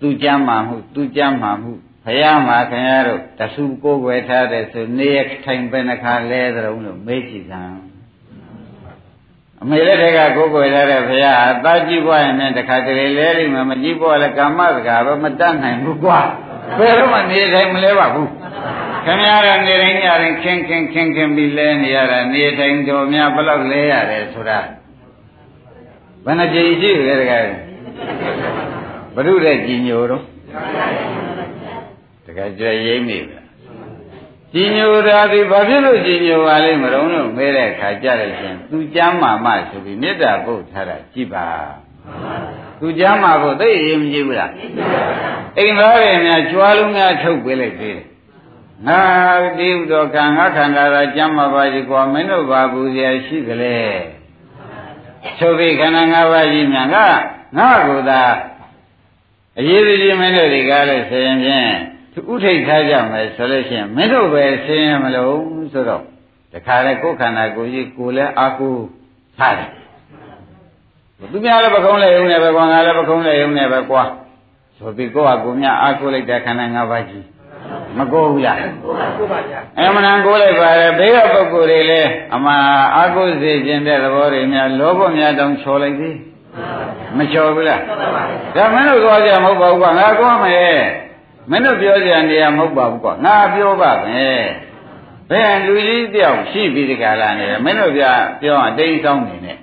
[0.00, 1.72] သူကြမ်းမှမှုသူကြမ်းမှမှု
[2.04, 7.91] ဘုရားမှာခင်ဗျားတို့တဆူကိုယ်ွယ်ထားတဲ့ဆိုနေရထိုင်ပဲနှခါလဲကြုံလို့မေးကြည့်စမ်းဩ
[9.62, 16.20] အမေလက်ထက်ကကိုယ်ကိုယ်ရတဲ့ဘုရားအသားကြည့်ပွားရင်လည်းတခါတလေလဲလိမ့်မယ်မကြည့်ပွားလည်းကာမစကားပဲမတတ်နိုင်ဘူးကွာ
[16.78, 18.30] ဘယ်တော့မှနေတိုင်းမလဲပါဘူး
[19.04, 24.58] ခင်ဗျားကနေတိုင်းညတိုင်းခင်းခင်းခင်းခင်းပြီးလဲနေရတာနေတိုင်းတော်များဘယ်လောက်လဲရတယ်ဆိုတာ
[26.24, 27.44] ဘယ်နှကြိမ်ရှိလဲတကယ်
[29.14, 30.22] ဘုရုတဲ့ကြည်ညိုတော့
[32.26, 33.41] တကယ်ကြွရိမ့်နေပြီ
[34.54, 41.46] ကြည်ညိုတာဒီဘာဖြစ်လို့ကြည်ညိုပါလိမ့်မလို့လို့မဲတဲ့အခါကြတယ်ရှင်သူကြမ်းမာမဆိုပြီးမေတ္တာပုတ်ထားတာကြည်ပါ
[42.80, 44.52] သူကြမ်းမာဖို့သိရင်မကြည့်ဘူးလား
[45.58, 48.06] အိမ်သားတွေများကြွားလုံးများထုတ်ပေးလိုက်သေးတယ်
[48.86, 49.00] ငါ
[49.58, 53.78] ဒီဥတော်ကံငါခန္ဓာသာကြမ်းမာပါကြီးကွာမင်းတို့ဘာဘူးရရှိကြလေ
[55.38, 57.06] ချုပ်ပြီးခန္ဓာ၅ပါးကြီးများငါ
[57.58, 58.22] ငါကိုသာ
[59.58, 61.91] အရေးကြီးမင်းတို့တွေကလည်းဆိုရင်ဖြင့်သူ
[62.32, 65.36] ဥထိတ်ထားကြမယ်ဆိုလို့ရှိရင်မင်းတို့ပဲဆင်းရမလို့
[65.72, 66.02] ဆိုတော့
[66.52, 68.74] တခါလေကိုယ်ခန္ဓာကိုယ်ကြီးကိုယ်လည်းအာကို
[69.38, 69.70] ထားတယ်
[71.32, 74.02] သူများလည်းပကုံးလည်းယုံနေပဲကွာငါလည်းပကုံးလည်းယုံနေပဲကွာ
[74.78, 77.24] ဆိုပြီးကိုယ့်ဟာကိုယ်များအာကိုလိုက်တဲ့ခန္ဓာ၅ပါးကြီး
[77.98, 78.56] မကိုဘူးလား
[79.18, 82.52] ကိုပါဗျာအမှန်ကိုလိုက်ပါလေဘေးကပုဂ္ဂိုလ်တွေလည်းအမှ
[82.96, 86.16] အာကိုစေခြင်းတဲ့သဘောတွေများလောဘများတောင်ချော်လိုက်သေး
[87.16, 87.80] မချော်ဘူးလား
[88.56, 90.76] ဒါမင်းတို့သွားကြမဟုတ်ပါဘူးကွာငါကောမယ်
[91.50, 94.42] မင်းတို့ပြောကြနေရမဟုတ်ပါဘူးကွာငါပြောပါမယ်
[95.30, 98.04] ဘယ်လူကြီးတယောက်ရှိပြီးဒီကလာနေတယ်မင်းတို့ပြ
[98.40, 99.58] ပြောအတိတ်ဆောင်နေနဲ့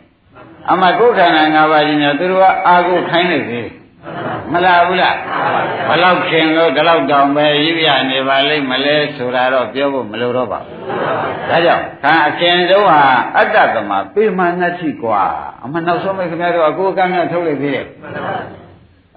[0.72, 3.80] အမှကိုယ်ခန္ဓာ၅ပါးကြီးများသူတို့ကအာကိုခိုင်းနေသေးတယ်
[4.54, 5.16] မလားဘူးလား
[5.88, 10.78] ဘလောက်ခင်လို့ဒီလောက်တောင်ပဲရည်ရနေပါလိမ့်မလဲဆိုတာတော့ပြောဖို့မလိုတော့ပါဘူး
[11.50, 13.04] ဒါကြောင့်ခံအခင်တုံးဟာ
[13.38, 15.24] အတ္တသမပေမာနတ်တိကွာ
[15.64, 17.86] အမှနောက်ဆုံးပဲခင်ဗျားတို့အကိုကမ်းများထုတ်လိုက်သေးတယ်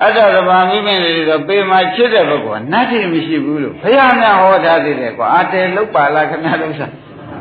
[0.03, 6.89] အတ္တသဘာမိမင်းတွေဆိုပေမှာချစ်တဲ့ပုဂ္ဂိုလ်နတ်တိမရှိဘူးလို့ဘုရားများဟောထားသေးတယ်ကွာအတေလောက်ပါလားခင်ဗျားတို့ဆို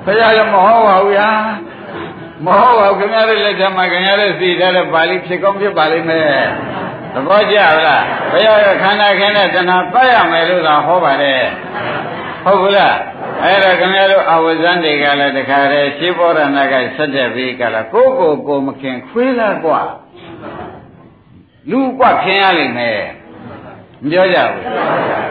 [0.05, 1.29] ဘုရားကမဟောပါဘူးညာ
[2.45, 6.25] မဟောပါဘူးခင်ဗျားတို့လက်ထက်မှာခင်ဗျားတို့သိထားတဲ့ပါဠိဖြစ်ကောင်းဖြစ်ပါလိမ့်မယ်
[7.13, 11.43] သဘောကျလားဘုရားကခန္ဓာခင်းတဲ့တဏှာပတ်ရမယ်လို့သာဟောပါတယ်
[12.43, 12.95] ဟုတ်ဘူးလား
[13.43, 19.81] အဲ့ဒါခင်ဗျားတို့အဝဇန်တွေကလည်းတခါတည်းရှင်းပေါ်ရဏကဆက်တဲ့ပြီးကလားကိုကိုကိုမခင်ခွေးလားကွာ
[21.70, 23.00] လူกว่าခင်ရလိမ့်မယ်
[24.02, 24.62] မပြောကြဘူး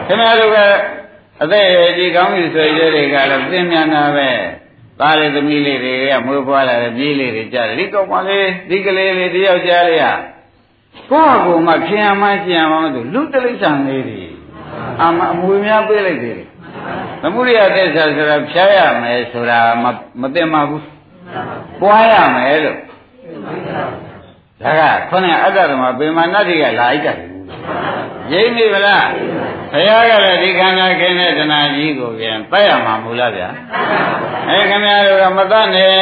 [0.06, 0.58] ခင်ဗျားတို့က
[1.42, 4.30] အသက်အရွယ်ကြီးကောင်းပြီဆိုရတဲ့တွေကလည်းသိမြင်တာပဲ
[5.00, 10.12] သားလေးသမီးလေးတွေကမွေးဖွားလာတဲ့ပြေးလေးတွေကြားတယ်ဒီကောင်မလေးဒီကလေးလေးတယောက်ကြားလေးဟာ
[11.10, 14.22] ကိုယ့်အကူမှခင်ရမှရှင်ရမှမသိလူတလိษံလေးတွေ
[15.02, 16.48] အမအမွေများပေးလိုက်သေးတယ်
[17.22, 19.58] သမုဒိယသစ္စာဆိုတာဖြားရမယ်ဆိုတာ
[20.20, 20.84] မသိမှဘူး
[21.80, 22.78] ပွားရမယ်လို့
[24.63, 27.17] ဒါကခေါင်းကအတ္တသမပေမာနတိကလာအိတ်တယ်
[28.31, 29.07] ရင်းနေဗလား
[29.71, 33.49] ဘုရားကလည်းဒီခန္ဓာခင်းတဲ့တဏှာကြီးကိုပြန်ပတ်ရမှာမူလားဗျာ
[34.47, 35.93] အဲခင်ဗျားတို့ကမတတ်နဲ့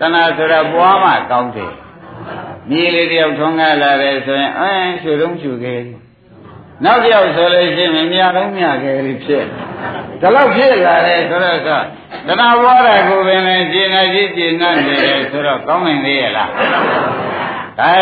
[0.00, 1.72] တဏှာဆိုတာပွားမှကောင်းတယ်
[2.70, 5.80] မြေလေးတယောက်ထွန်းကားလာတယ်ဆိုရင်အဲရွှေတုံးချူခဲ့
[6.84, 9.44] နောက်တစ်ယောက်ဆိုလို့ရှိရင်မြာတော့မြခဲ့လိဖြစ်
[10.20, 11.70] ဒါတော့ဖြစ်လာတယ်ဆိုတော့က
[12.26, 16.50] တဏှာပွားတာကိုပင်လည်းကျင်နာကြီးကျင်နာနေတယ်ဆိုတော့ကောင်းနိုင်သေးရဲ့လား
[17.82, 17.96] အဲ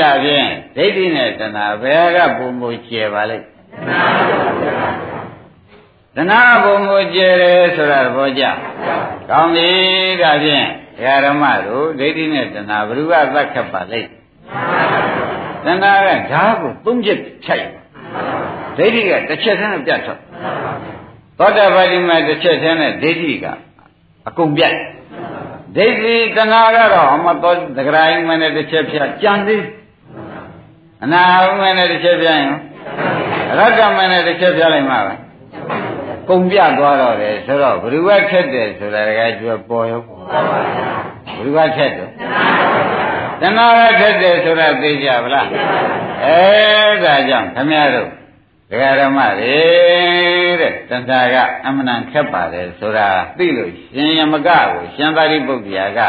[0.00, 3.46] ဒါဖြင့်ဒိဋ္ဌိနဲ့တဏှာဘယ်ကပုံမကျေပါလိမ့်
[6.16, 8.44] တဏှာပုံမကျေတယ်ဆိုတာသဘောကျ
[9.30, 9.68] ကောင်းပြီ
[10.22, 10.66] ဒါဖြင့်
[11.26, 14.10] ဓမ္မတို့ဒိဋ္ဌိနဲ့တဏှာဘ누구ကသတ်ခတ်ပါလိမ့်
[15.64, 17.64] တဏှာကဓာတ်ကိုသုံးချက်ဖြတ်
[18.76, 20.20] ဒိဋ္ဌိကတစ်ချက်တည်းနဲ့ပြတ်ထွက်
[21.38, 23.46] သောတာပတိမတစ်ချက်တည်းနဲ့ဒိဋ္ဌိက
[24.28, 24.74] အကုန်ပြတ်
[25.75, 29.63] ဒိဋ္ဌိတဏှာကတော့အမတော်သဂရိုင်းမနဲ့တစ်ချက်ဖြတ်ကြံသေး
[31.03, 32.51] အနာဟုမနဲ့တစ်ချက်ဖြတ်ရင်
[33.59, 35.13] ရတ္တမနဲ့တစ်ချက်ဖြတ်လိုက်မှာပဲ
[36.29, 40.09] ကုန်ပြသွားတော့တယ်ဆိုတော့ဘ누구ကထက်တယ်ဆိုတာကကျွပေါ်ရောဘ
[41.43, 42.09] 누구ကထက်တယ်
[43.41, 45.47] တဏှာကထက်တယ်ဆိုတာသိကြဗလား
[46.25, 46.41] အဲ
[47.03, 48.09] ဒါကြောင့်ခမရတို့
[48.70, 49.58] ဒကာဓမ္မတွေ
[50.60, 56.00] တဲ့တဏှာကအမှန်တန်ခက်ပါတယ်ဆိုတာသိလို့ရှင်ယမကကိုရှင်သာရိပုတ္တရာက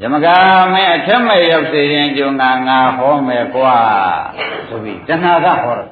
[0.00, 0.26] ယမက
[0.72, 3.76] မင်းအထက်မဲ့ရောက်စေရင်ကြုံငါငါဟောမယ်ကွာ
[4.68, 5.90] ဆိုပြီးတဏှာကဟောတော့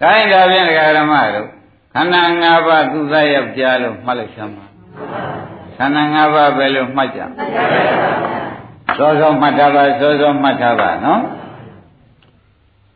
[0.00, 1.48] တိုင်းဒါဖြင့်ဒကာဓမ္မတို့
[1.94, 4.64] ခန္ဓာ၅ပါးသူသားယောက်ျားလို့မှတ်လိုက်စမ်းပါ
[5.76, 7.20] ခန္ဓာ၅ပါးပဲလို့မှတ်ကြ
[8.96, 11.22] စောစောမှတ်ထားပါစောစောမှတ်ထားပါနော်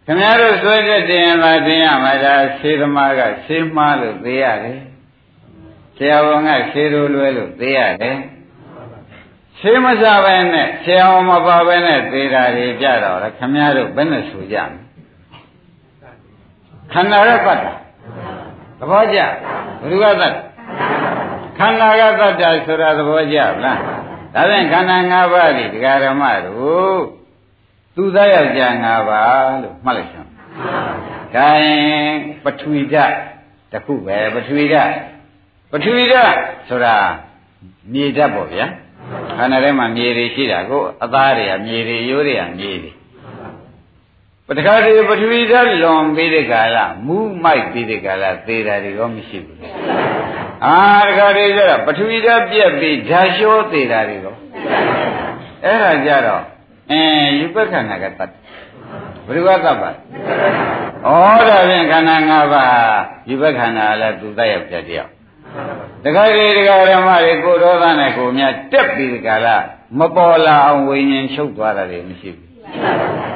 [0.04, 4.80] ခင်ဗျားတို့ဆွဲတဲ့တင်လာတင်ရမှာဒါဆေးသမားကဆေးမှားလို့သိရတယ်
[5.96, 8.18] ဆရာဝန်ကဆေးလိုလွဲလို့သိရတယ်
[9.60, 14.80] ဆေးမစားပဲနဲ့ဆရာဝန်မပါပဲနဲ့သေတာတွေကြတော့ခင်ဗျားတို့ဘယ်နဲ့ဆိုကြမလဲ
[16.92, 17.74] ခန္ဓာရပတ်တာ
[18.78, 19.32] သဘောကျဘယ်
[19.90, 20.36] သူကသတ်ခ
[21.58, 23.78] ခန္ဓာကတတ္တဆိုတာသဘောကျလား
[24.38, 27.02] ဒါဖြင့်ခန္ဓာ၅ပါးဒီဒကာရမတို့
[27.94, 30.28] သူသားယောက်ျား၅ပါးလို့မှတ်လိုက်စမ်း။
[31.34, 32.12] ဒါရင်
[32.44, 33.14] ပထဝီဓာတ်
[33.72, 34.92] တစ်ခုပဲပထဝီဓာတ်
[35.72, 36.34] ပထဝီဓာတ်
[36.68, 36.96] ဆိုတာ
[37.92, 38.66] မြေဓာတ်ပေါ့ဗျာ။
[39.36, 42.92] ခန္ဓာထဲမှာမြေတွေရှိတာကိုအသားတွေကမြေတွေရိုးတွေကမြေတွေ
[44.46, 49.58] ပတခါတည်းပထဝီဓာတ်လွန်ပြီးတဲ့ကာလမူးမိုက်ပြီးတဲ့ကာလသေတာတွေရောမရှိဘူး။
[50.66, 54.34] အာတခါတည်းကျတော့ပထဝီဓာတ်ပြက်ပြီးဓာတ်လျှောသေတာတွေရော
[55.64, 56.42] အဲ့ဒါကြတော့
[56.90, 57.00] အဲ
[57.38, 58.32] ယူပက္ခဏာကတတ်
[59.26, 59.92] ဘယ်လိုကတတ်ပါဩ
[61.48, 65.10] ဒါဖြင့်ခန္ဓာ၅ပါးယူပက္ခဏာလည်းသူတတ်ရောက်ပြတယောက်
[66.04, 69.56] တခါတည်းတခါဓမ္မတွေကိုရောသနဲ့ကိုမြတ်တက်ပြီးဒီကလာ
[69.98, 72.46] မပေါ်လာအောင်ဝိညာဉ်ချုပ်သွားတာတွေမရှိဘူး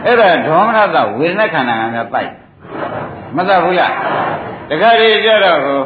[0.04, 2.30] အဲ့ဒါဒေါမနတဝေဒနာခန္ဓာကများပိုက်
[3.36, 3.92] မတတ်ဘူးလား
[4.70, 5.80] တခါတည်းကြတော့ဟို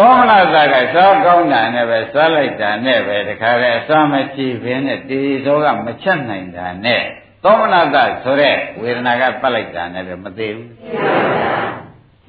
[0.00, 7.02] သောမနာသာကစားကောင်းတာနဲ့ပဲစားလိုက်တာနဲ့ပဲတခါတည်းအစားမကြည့်ဘဲနဲ့တေသောကမချက်နိုင်တာနဲ့
[7.44, 10.70] သောမနာသာဆိုတဲ့ဝေဒနာကပတ်လိုက်တာနဲ့ပဲမသေးဘူး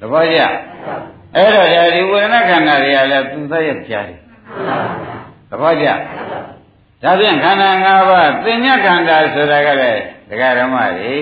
[0.00, 0.40] သဘောကျ
[1.36, 4.18] အဲ့တော့ဒီဝေဒနာခန္ဓာတွေကလည်းသူသက်ရပြားတယ်
[5.50, 5.88] သဘောကျ
[7.02, 11.14] ဒါဖြင့်ခန္ဓာ၅ပါးသင်ညခန္ဓာဆိုတာကလည်းဒကာဓမ္မတွေ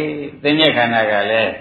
[0.42, 1.52] သင်ညခန္ဓာကလည်း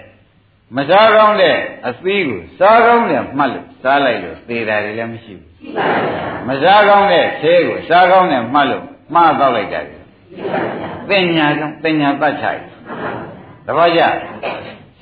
[0.76, 1.56] မစားကောင်းတဲ့
[1.88, 5.50] အသီးကိုစားကောင်းတဲ့မှတ်လို့စားလိုက်လို့သေတာတွေလည်းမရှိဘူး
[6.48, 9.98] မစားကောင်းတဲ့ဆေးကိုစားကောင်းတဲ့မှတ်လို့မှားတော့လိုက်တာတွေ
[11.08, 12.60] ပညာကြောင့်ပညာပတ်ချိုက်
[13.66, 14.02] သဘောကျ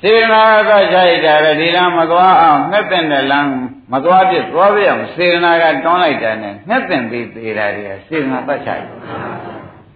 [0.01, 3.51] စေနာကချိုက်တာလေဒီလမ်းမသွားအောင်ငှက်တဲ့တဲ့လမ်း
[3.93, 8.83] မသွားပြသွားပြအောင်စေနာကတွန်းလိုက်တာနဲ့ငှက်တဲ့ပြီးသေးတာတွေကစေနာပတ်ချိုက်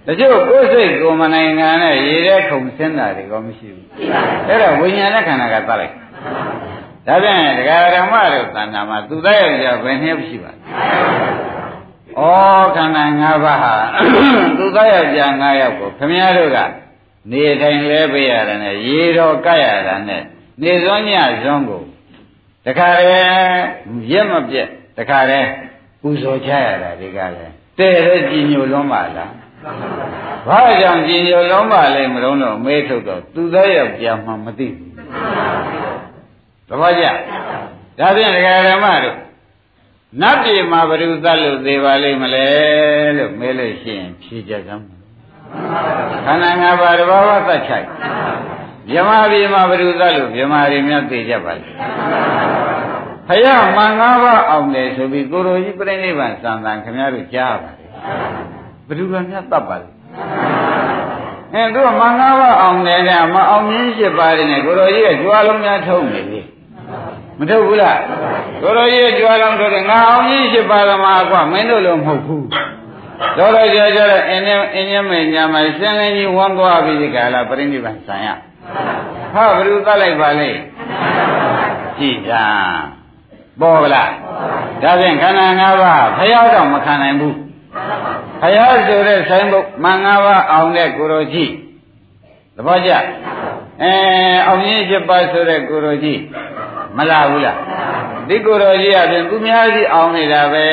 [0.07, 3.87] တချို့ကိုယ်စိတ်ကိုမနိုင်ငံနဲ့ရေထဲခုန်ဆင်းတာတွေကမရှိဘူး
[4.47, 5.93] အဲ့ဒါဝိညာဉ်နဲ့ခန္ဓာကသတ်လိုက်
[7.07, 10.59] ဒါဖြင့်ဒကာဓမ္မတို့သဏ္ဍာန်မှာသူသားယောက်ျားဘယ်နည်းရှိပါလဲ
[12.19, 13.73] ဩခန္ဓာ၅ပါးဟာ
[14.57, 16.57] သူသားယောက်ျား၅ယောက်ကိုခမည်းတော်က
[17.31, 20.23] နေတိုင်းလဲပေးရတယ်နဲ့ရေတော်ကပ်ရတာနဲ့
[20.61, 21.11] နေစွန်းည
[21.43, 21.83] စွန်းကို
[22.65, 23.11] တခါတည်း
[24.11, 25.49] ရက်မပြက်တခါတည်း
[26.01, 29.42] ပူဇော်ချရတာဒီကလည်းတဲ့တဲ့ကြည်ညိုလွန်းပါလား
[30.47, 34.91] ဘာကြောင့်ကြည်ညိုလွန်းပါလဲမလို့တော့မေးထုတ်တော့သူသားယောက်ျားမှမသိဘူး
[36.67, 37.05] သဘောကျ
[37.99, 39.17] ဒါဖြင့်ဒကာဓမ္မတို့
[40.21, 42.47] နတ်ပြည်မှာဘယ်သူသတ်လို့သေးပါလိမ့်မလဲ
[43.17, 44.85] လို့မေးလို့ရှိရင်ဖြေကြစမ်း
[46.25, 47.87] ခန္ဓာ၅ပါးတဘာဝသတ်ချိုက်
[48.89, 51.75] မြမပြည်မှာဘယ်သူသတ်လို့မြမတွေများသိကြပါလိမ့်
[53.27, 58.52] ဖယားမင်္ဂပါအောင်တယ်ဆိုပြီးကိုရိုကြီးပြိဋိဘံစံတန်ခင်ဗျားတို့ကြားပါလေဘယ်
[58.97, 59.93] သူကများတတ်ပါလိမ့်
[61.53, 66.41] အဲသူကမင်္ဂပါအောင်တယ်ကမအောင်မြင်ရှိပါတယ်နဲ့ကိုရိုကြီးကကြွားလုံးများထုံးနေပြီ
[67.37, 67.99] မထုတ်ဘူးလား
[68.61, 72.47] ကိုရိုကြီးကကြွားလုံးထုတ်တယ်ငါအောင်မြင်ရှိပါသမားကွမင်းတို့လည်းမဟုတ်ဘူး
[73.37, 78.27] တော်တော်ကြာကြာတော့အင်းနဲ့အင်းညမေညာမစင်လင်းကြီးဝမ်းသွားပြီးဒီကလာပြိဋိဘံဆံရ
[79.33, 80.59] ဟာဘယ်သူသတ်လိုက်ပါလိမ့်
[81.99, 82.45] ကြည်သာ
[83.59, 84.11] ပေါ်ဗလား
[84.81, 87.37] ဒါဖြင့်ခန္ဓာ၅ပါးဖျားတော့မခံနိုင်ဘူး
[88.41, 91.51] ဖျားဆိုတဲ့ဆိုင်ဘုတ်မင်္ဂပါအောင်တဲ့ကိုရောကြီး
[92.55, 92.91] သဘောကျ
[93.81, 93.93] အဲ
[94.47, 96.19] အောင်ရင်းဖြစ်ပါဆိုတဲ့ကိုရောကြီး
[96.97, 97.57] မလာဘူးလား
[98.27, 100.67] ဒီကိုရောကြီးအပြင်သူများကြီးအောင်နေတာပဲ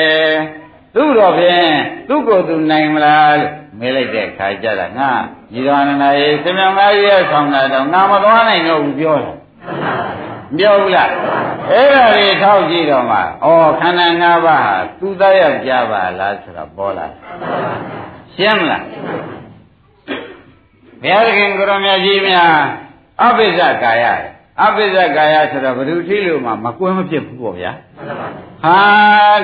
[0.95, 1.69] သူ့တော့ဖြင့်
[2.07, 5.11] သူ့ကိုယ်သူနိုင်မလားလို့မေးလိုက်တဲ့ခါကျတော့ငါ
[5.53, 9.33] ညီတော်နန္ဒာရေသင်္မြမကြီးရဲ့ဆောင်တာတော့ငါမသွားနိုင်တော့ဘူးပြောတာ
[10.57, 11.09] ပြောဘူးလား
[11.69, 13.21] အဲ့ဒါတွေထောက်ကြည့်တော့မှဩ
[13.79, 17.05] ခန္ဓာ၅ပါးဟာသူသားယောက်ျားပါလားဆိုတော့ပေါ်လာ
[18.33, 18.85] ရှင်းမလား
[21.01, 22.53] ဘုရားသခင်ကိုရမကြီးများ
[23.21, 24.05] အပိစ္ဆကာယ
[24.61, 27.71] အပိစ္ဆကာယဆိုတော့ဘ ᱹ ထိလို့မှမကွဲမဖြစ်ဘူးပေါ့ဗျာ
[28.63, 28.77] ဟာ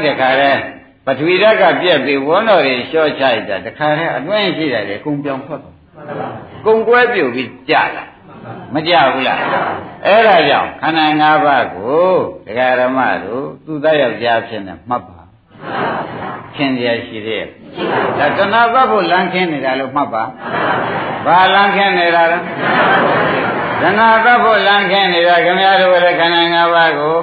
[0.04, 0.62] တခါတည်း
[1.06, 5.76] ပထဝီဓာတ်ကပြက်ပြီးဝန်းတော်တွေလျှော့ချလိုက်တာတခါတည်းအတွင်းရှိတယ်လေကုံပြောင်ထွက်သွား
[6.66, 8.06] ကုံကွဲပြုတ်ပြီးကြာလာ
[8.74, 9.40] မကြဘူးလား
[10.06, 12.10] အဲ့ဒါကြောင့်ခန္ဓာ၅ပါးကို
[12.46, 15.20] ဒကာရမတို့သူသားယောက်ျားဖြစ်နေမှတ်ပါ
[16.56, 17.44] ခင်ရရှိတဲ့
[18.18, 20.24] ဒါတဏှာပတ်ဖို့လမ်းခင်းနေတာလို့မှတ်ပါ
[21.26, 22.38] ဘာလမ်းခင်းနေတာလဲ
[23.82, 27.18] တဏှာပတ်ဖို့လမ်းခင်းနေတာခင်ဗျားတို့ရဲ့ခန္ဓာ၅ပါးကို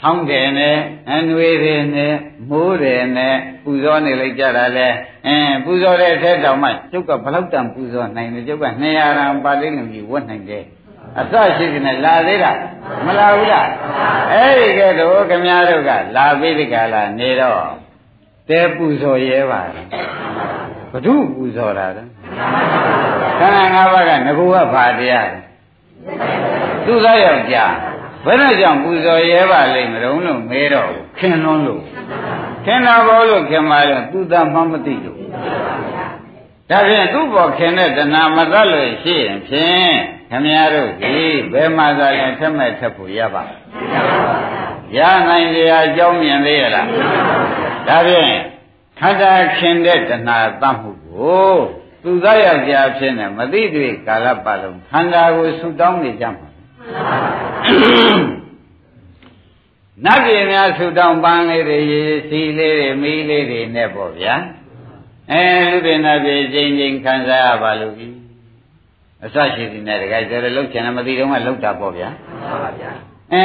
[0.00, 0.76] ဆောင်းတယ်နဲ့
[1.10, 2.14] အနွေတွေနဲ့
[2.50, 4.88] မိုးတယ်နဲ့ပူဇော်နေလိုက်ကြတာလဲ
[5.26, 10.64] အင်းပူဇော်တဲ့အထက်တောင်မှကျုပ်ကဘလောက်တန်ပူဇော်နိုင်တယ်ကျုပ်က200ရန်ပါဠိလိုကြီးဝတ်နိုင်တယ်
[11.18, 12.52] အစရှိကနေလာသေးတာ
[13.06, 13.68] မလာဘူးလား
[14.32, 17.62] အဲ့ဒီကဲတော့ခမည်းတော်ကလာပြီးဒီကလာနေတော့
[18.48, 19.60] တဲပူဇော်ရဲပါ
[20.90, 22.02] ဘု து ပူဇော်တာလဲ
[23.38, 25.40] ခန္ဓာ၅ပါးကငကူကဘာတရားလဲ
[26.86, 27.74] သူသားယောက်ျား
[28.24, 31.82] ဘယ်နဲ့ကြောင့်ပူဇော်ရဲပါလိမ့်မလို့လို့မဲတော့ခင်လွန်းလို့
[32.64, 35.18] ခင်တာဘောလို့ခင်ပါလေသူသာမှမသိလို့
[36.70, 39.94] ဒါဖြင့်သူ့ဘောခင်တဲ့တဏမသတ်လို့ရှိရင်ဖြင့်
[40.34, 41.16] ခမည်းတော်ဒီ
[41.52, 43.42] ဘယ်မှာသာရင်ထက်မဲ့ထက်ဖို့ရပါ
[44.96, 46.86] ရနိုင်ကြအကြောင်းမြင်သေးရလား
[47.88, 48.32] ဒါဖြင့်
[48.98, 51.54] ခန္ဓာခင်တဲ့တဏှာတတ်မှုကို
[52.02, 56.48] သူသားယောက်ျားဖြစ်နေမသိတွေ့ကာလပတ်လုံးခန္ဓာကိုဆူတောင်းနေကြမှာ
[60.04, 64.34] နတ်ပြည်များဆူတောင်းပန်းလေးတွေရေစီလေးတွေမီးလေးတွေနဲ့ပေါ့ဗျာ
[65.30, 68.21] အဲလူတွေနတ်ပြည်ချင်းချင်းခံစားရပါလို့ပြီ
[69.24, 72.90] အစရှိသည်နဲ့တခါကျတော့လှုပ်ချင်တယ်မသိတော့မှလှုပ်တာပေါ့ဗျာမှန်ပါဗျာ
[73.32, 73.44] အဲ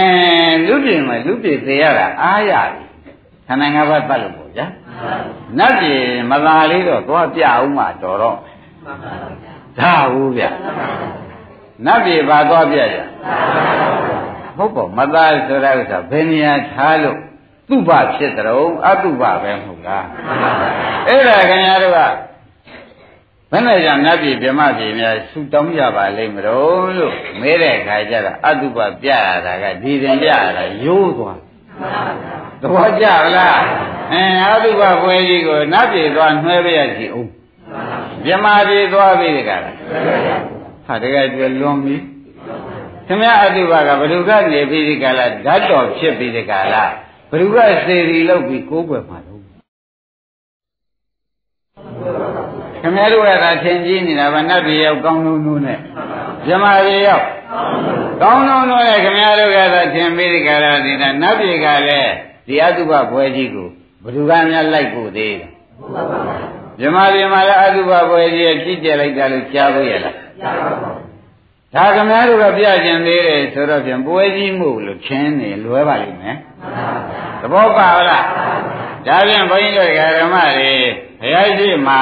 [0.68, 2.84] လူပြည်မှာလူပြည်သေးရတာအားရပြီ
[3.48, 4.66] ခန္ဓာ၅ပါးပတ်လို့ပေါ့ဗျာ
[5.58, 8.38] နတ်ပြည်မသာလေးတော့သွားပြအောင်မှတော်တော့
[9.80, 10.50] ဒါဟုတ်ဗျာ
[11.86, 12.98] နတ်ပြည်ဘာသွားပြကြ
[14.58, 17.18] ဟုတ်ပေါ့မသားဆိုတဲ့ဥစ္စာဘယ်နေရာထားလို့
[17.68, 20.06] သူ့ဘဖြစ်တဲ့ုံအတုပပဲမဟုတ်လား
[21.08, 22.00] အဲ့ဒါခင်ဗျားတို့က
[23.51, 31.39] ဘယ်နဲ့ကြောင့်နတ်ပြည်ဗြဟ္မပြည်များဆူတောင်းကြပါလိမ့်မလို့လို့မဲတဲ့ခါကျတော့အတုပပြရတာကဒီတင်ပြရတာရိုးသွား
[32.61, 33.61] သဘောကျလား
[34.13, 34.23] အဲ
[34.53, 37.29] အတုပပွဲကြီးကိုနတ်ပြည်သွားနှွဲပြရစီအောင်
[38.25, 39.63] မြမပြည်သွားပြီတကလား
[40.87, 41.97] ဟာတကယ်ကျွလွန်ပြီ
[43.07, 46.85] ခင်ဗျာအတုပကဘ누구ကနေပြီးဒီကလာဓာတ်တော်ဖြစ်ပြီးဒီကလာ
[47.31, 49.19] ဘ누구ကစေရီလောက်ပြီးကိုးကွယ်မှာ
[52.88, 55.80] ခင်ဗျားတို့ကသာထင်ကြီးနေတာဗနတ်ပြည်ရောက်ကောင်းလုံးလုံးနဲ့
[56.48, 57.26] မြမပြည်ရောက်
[58.22, 62.12] ကောင်းလုံးလုံးနဲ့ခင်ဗျားတို့ကသာထင်ပြီးဒီကလာဒီနတ်ပြည်ကလည်း
[62.48, 63.70] ဒီအတုပဘွယ်ကြီးကို
[64.04, 65.52] ဘ누구ကများလိုက်ဖို့သေးတယ်
[66.80, 71.08] မြမပြည်မှာလည်းအတုပဘွယ်ကြီးကြည့်ကြလိုက်တာလို့ကြားလို့ရလားကြားပါဘူး
[71.74, 76.38] ဒါခမည်းတော်ကပြကျင်သေးတယ်ဆိုတော့ဖြင့်ပွဲကြီးမှုလို့ချင်းနေလွဲပါလိမ့်မယ်
[77.42, 78.24] သဘောပါလား
[79.08, 80.74] ဒါဖြင့်ဘုန်းကြီးတို့ဓမ္မတွေ
[81.22, 81.96] ဘုရားရှိမှ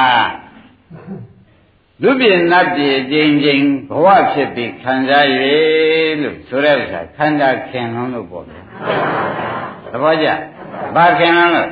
[2.02, 5.42] လူပြည်နတ်ပြည်ချင်းချင်းဘဝဖြစ်ပြီးခံစားရ
[6.22, 8.62] လို့ဆိုတဲ့ဥစ္စာခန္ဓာခင်လုံးလို့ပေါ့ဗျာ
[9.92, 10.28] သဘောကျ
[10.96, 11.70] ဘာခင်လုံးလို့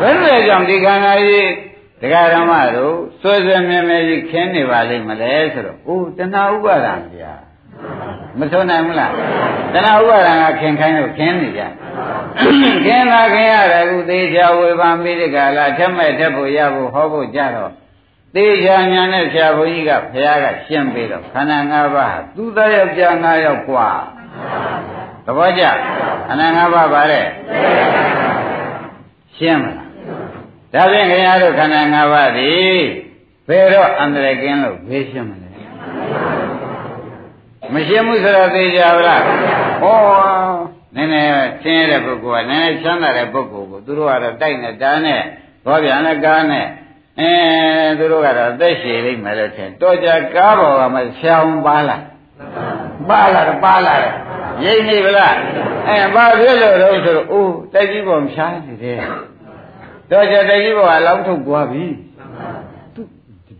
[0.00, 1.50] ဘယ်လိုကြောင့်ဒီခန္ဓာကြီး
[2.00, 7.32] တရားဓမ္မတို့စွဲစွဲမြဲမြဲကြီးခင်းနေပါလိမ့်မလဲဆိုတော့အိုးတဏှာဥပါဒံဗျာ
[8.38, 9.12] မဆိုနိုင်ဘူးလား
[9.74, 11.62] တဏှာဥပါဒံကခင်ခိုင်းလို့ခင်းနေကြ
[12.86, 17.72] ခင်းတာခင်းရတယ်ခုသေးချာဝေဖန်ပြီးဒီကလာထက်မဲ့ထက်ဖို့ရဖို့ဟောဖို့ကြတော့
[18.35, 23.89] သေးချာညာနဲ့ဆရာဘုန်းကြီးကဘုရားကရှင်းပြီးတော့ခန္ဓာ၅ပါးသူသားယောက်ျား၅ယောက်กว่า
[25.25, 25.63] သဘောကျ
[26.27, 27.25] ခန္ဓာ၅ပါးပါတဲ့
[29.37, 29.89] ရှင်းမလား
[30.73, 32.79] ဒါဖြင့်ခင်ဗျားတို့ခန္ဓာ၅ပါးသည်
[33.47, 35.49] ဘယ်တော့အန္တရာယ်ကင်းလို့ဘေးရှင်းမလဲ
[37.73, 39.23] မရှင်းဘူးဆိုတော့သိကြပါလား
[39.81, 39.97] ဟော
[40.95, 41.29] နည်းနည်း
[41.61, 45.21] ရှင်းရတဲ့ပုဂ္ဂိုလ်ကနည်းနည်းချမ်းသာတဲ့ပုဂ္ဂိုလ်ကိုသူတို့ကတော့တိုက်နဲ့တားနဲ့
[45.65, 46.65] ဘောပြန်နဲ့ကားနဲ့
[47.20, 47.32] အဲ
[47.98, 52.02] သူတို့ကတော့အသက်ရှည်လိမ့်မယ်လို့ထင်တော်ကြကားပေါ်ကမှဆံပါလား
[53.08, 54.12] ပါလာတယ်ပါလာတယ်
[54.64, 55.34] ရိပ်နေဗလား
[55.88, 59.00] အဲဘာဖြစ်လို့လဲဆိုတော့အိုးတိုက်ကြီးပေါ်ဖြားနေတယ်
[60.10, 61.84] တော့ကြတဲ့ကြီးဘုရားလောင်းထုတ်သွားပြီ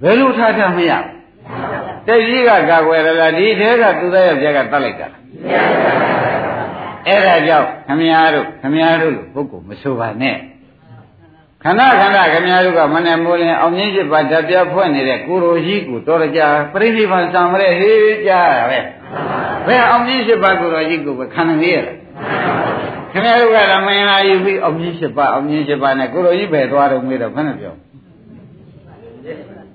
[0.02, 0.92] ဘယ်လိုထားထားမရ
[2.06, 5.08] တဲ့ကြီးကကာကွယ်ရလားဒီထဲကသူသားရဲ့ပြက်ကတတ်လိုက်တာ
[7.06, 10.36] အဲ့ဒါကြောင့်ခမည်းတော်ခမည်းတော်လို့ပုဂ္ဂိုလ်မဆိုပါနဲ့
[11.64, 16.40] ခန္ဓာခန္ဓာခမည်းတော်ကမနဲ့မိုးလင်းအောင်မြင့်ရှိပါဓာပြဖွဲ့နေတဲ့ကိုရိုကြီးကိုတော်ကြ
[16.72, 18.78] ပြိဋိဘံစံမရဲဟေးကြားရပဲ
[19.66, 21.78] ဘယ်အောင်မြင့်ရှိပါကိုရိုကြီးကိုပဲခန္ဓာကြီးရ
[23.12, 27.74] ခင်ဗျားတို့ကလည်းမင်္ဂလာယူပြီးအောင်မြင့်ရှိပါအောင်မြင့်ရှိပါနဲ့ကိုလိုကြီးပဲသွားတော့မေးတော့ခဏပြော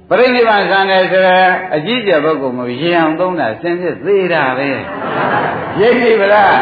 [0.10, 4.70] ပရိနိဗ္ဗာန်ဆံတယ်ဆိုတော့အကြီးကျယ်ပုဂ္ဂိုလ်မျိုးရင်အောင်သုံးတာစင်စစ်သေးတာပဲ
[5.80, 6.58] ရိပ်ပြီဗလား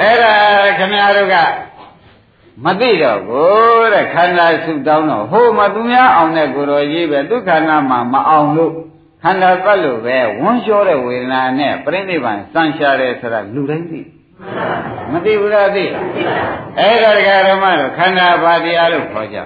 [0.00, 0.34] အဲ့ဒါ
[0.78, 1.36] ခင်ဗျားတို့က
[2.64, 8.72] မသိတော့ကိုတဲ့ခန္ဓာဆုတောင်းတော့ဟိုမသူများအောင်တဲ့ကိုတော်ကြီးပဲဒုက္ခနာမှာမအောင်လို့
[9.22, 14.00] ခန္ဓာပတ်လို့ပဲဝန်းလျှောတဲ့ဝေဒနာနဲ့ပြိဋိဘံစံရှာတယ်ဆိုတာလူတိုင်းသိ
[15.12, 15.84] မသိဘူးလားသိ
[16.78, 19.38] အဲ့ဒါတရားဓမ္မတော့ခန္ဓာဘာတရားလို့ခေါ်ကြ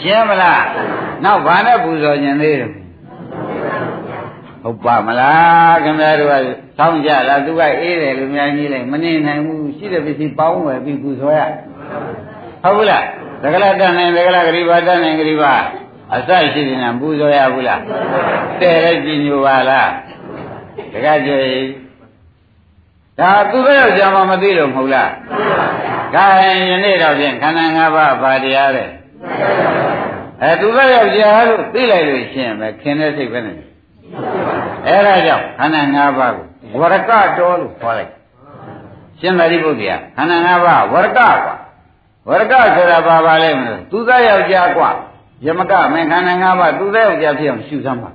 [0.00, 0.62] ရှင်းမလား
[1.24, 2.72] နောက်ဘာနဲ့ပူဇော်ခြင်းသေးတယ်
[4.62, 6.34] ဟုတ်ပါမလားခင်ဗျားတို့က
[6.78, 11.40] စောင့်ကြလားသူကအေးတယ်လူများကြီးလိုက်မနေနိုင်ဘူးရှိတဲ့ပစ္စည်းပေါင်းဝယ်ပြီးပူဇော်ရ
[12.62, 13.04] ဟုတ်ဘူးလား
[13.42, 15.54] သကလတန်နိုင်သကလဂရိဘာတန်နိုင်ဂရိဘာ
[16.14, 17.80] အစရှိနေတာပူဇော်ရဘူးလား
[18.60, 19.90] တဲ့လဲကြည်ညိုပါလား
[20.92, 21.42] တကကြွေ
[23.18, 25.66] ဒါသူတို့ယောက်ျားမှမသိလို့မဟုတ်လားမှန်ပါ
[26.14, 28.84] ဗျာ gain ယနေ့တော့ဖြင့်ခန္ဓာ၅ပါးဘာတရားလဲ
[30.42, 33.67] အဲသူတို့ယောက်ျားလို့သိလိုက်လို့ရှင်းပဲခင်တဲ့စိတ်ပဲနဲ့
[34.86, 36.46] အဲ့ဒါကြောင့်ခန္ဓာ၅ပါးကို
[36.80, 38.12] ဝရကတော်လို့ခေါ်လိုက်
[39.20, 41.28] ရှင်သာရိပုတ္တရာခန္ဓာ၅ပါးဝရကကွာ
[42.28, 44.90] ဝရကဆိုတာဘာပါလဲမလို့သူသားယောက်ျားကွာ
[45.46, 48.10] ယမကမင်းခန္ဓာ၅ပါးသူသားယောက်ျားဖြစ်အောင်ရှုစမ်းပါ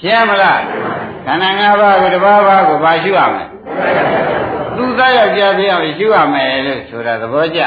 [0.00, 0.60] ရှင်းမလား
[1.26, 3.44] ခန္ဓာ၅ပါးကိုတစ်ပါးပါးကိုဘာရှုရမလဲ
[4.76, 7.60] သူသားယောက်ျားဖြစ်အောင်ရှုရမယ်လို့ဆိုတာသဘောကျ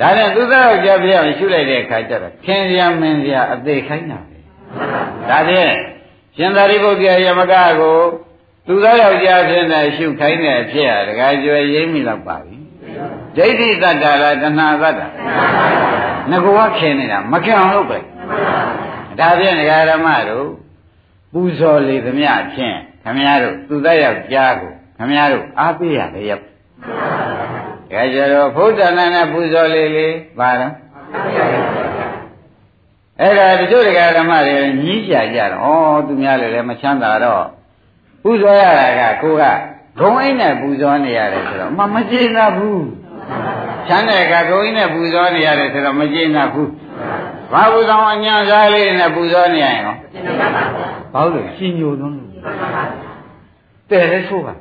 [0.00, 4.36] ဒါနဲ့သူသားယောက်ျားဖြစ်အောင်ရှုလိုက်တဲ့အခါကျတော့ခင်ရမင်းရအသေးခိုင်းတာပဲ
[5.28, 5.72] ဒါဖြင့်
[6.36, 7.98] ရှင်သာရိပုတ္တရာယမကကို
[8.66, 12.56] သူသားယောက်ျားဖြစ်နေရှုခိုင်းတဲ့အဖြစ်ဟာတခါကျွယ်ရိမ့်မိတော့ပါပြီ
[13.36, 15.06] ဒိဋ္ဌိတတ္တာလားတဏှာတတ္တာ
[16.30, 17.98] ငကောခင်နေတာမခင်အောင်လုပ်ပဲ
[19.18, 20.48] ဒါဖြင့်ဒကာဓမ္မတို့
[21.32, 30.08] ပူဇော်လေသမျှဖြင့်ခမည်းတော်သူသားယောက်ျားကိုခမည်းတော်အားပေးရတယ်ရပ်ဒါကြတော့ဘုဒ္ဓနာနဲ့ပူဇော်လေလေ
[30.38, 30.72] ပါတော့
[33.20, 37.44] အဲ့ဒါတချို့တရားဓမ္မတွေညီးကြကြတော့ဩသူများလည်းမချမ်းသာတော့
[38.22, 39.44] ပူဇော်ရတာကကိုက
[39.98, 42.84] ဂုံအိမ်နဲ့ပူဇော်နေရတယ်ဆိုတော့မမကျေနပ်ဘူး
[43.88, 46.70] ချမ်းတဲ့ကဂုံအိမ်နဲ့ပူဇော်နေရတယ်ဆိုတော့မကျေနပ်ဘူး
[47.52, 49.96] ဘာပူဇော်အညာစားလေးနဲ့ပူဇော်နေရရင်ရော
[51.12, 52.30] ဘာလို့ရှင်ညိုသွန်းလို့
[53.90, 54.54] တဲ့လဲဆိုပါ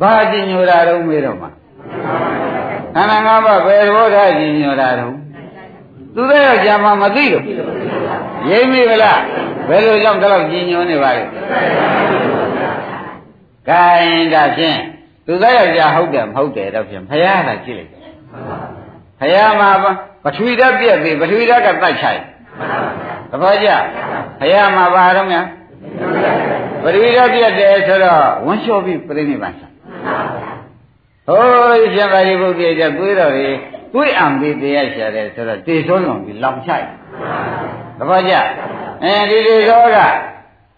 [0.00, 1.50] ဘာရှင်ညိုတာတော့မေးတော့မှာ
[2.94, 5.25] ခန္ဓာ၅ပါးဘယ်ဘောဓာရှင်ညိုတာတော့
[6.16, 7.44] သူတဲ့ကြာမှမသိလို့
[8.50, 9.20] ရိမ့်မိဗလား
[9.68, 11.24] ဘယ်လိုကြောင့်ဒီလောက်ကြီးညိုနေပါလဲ
[13.68, 13.82] ကဲ
[14.34, 14.78] ဒါဖြင့်
[15.26, 18.02] သူသားယောက်ျားဟုတ်တယ်မဟုတ်တယ်တော့ဖြင့်ဖရာကကြည့်လိုက်တယ်
[19.20, 19.70] ဖရာမှာ
[20.24, 22.20] ပထဝီဓာတ်ပြက်ပြီပထဝီဓာတ်ကတတ်ချိုက်
[23.30, 23.68] သဘောကျ
[24.40, 25.46] ဖရာမှာပါတော့များ
[26.82, 29.66] ပထဝီဓာတ်ပြက်တယ်ဆိုတော့ဝန်းလျှော်ပြီးပြိဋိဘံဆံ
[31.26, 33.48] ဟိုးရှင်သာရိပုတ္တရာကျသွေးတော်တွေ
[33.96, 36.86] သွေးအံပြီးတရားရှာတယ်ဆိုတော့တေဆုံးလုံးပြီးလောင်ချိုက်
[37.98, 38.34] သဘောကျ
[39.02, 39.98] အဲဒီဒီသောက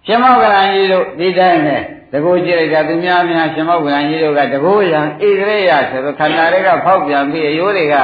[0.07, 7.95] ရှင်မောကလန်ကြီးတို့ဒီတိုင်းနဲ့တကူကြည့်လိုက်တာသူများများရှင်မောကလန်ကြီးတို့ကတကူရံဣသရေယဆိုတော့ခန္ဓာတွေကဖောက်ပြန်ပြီးအယိုးတွေက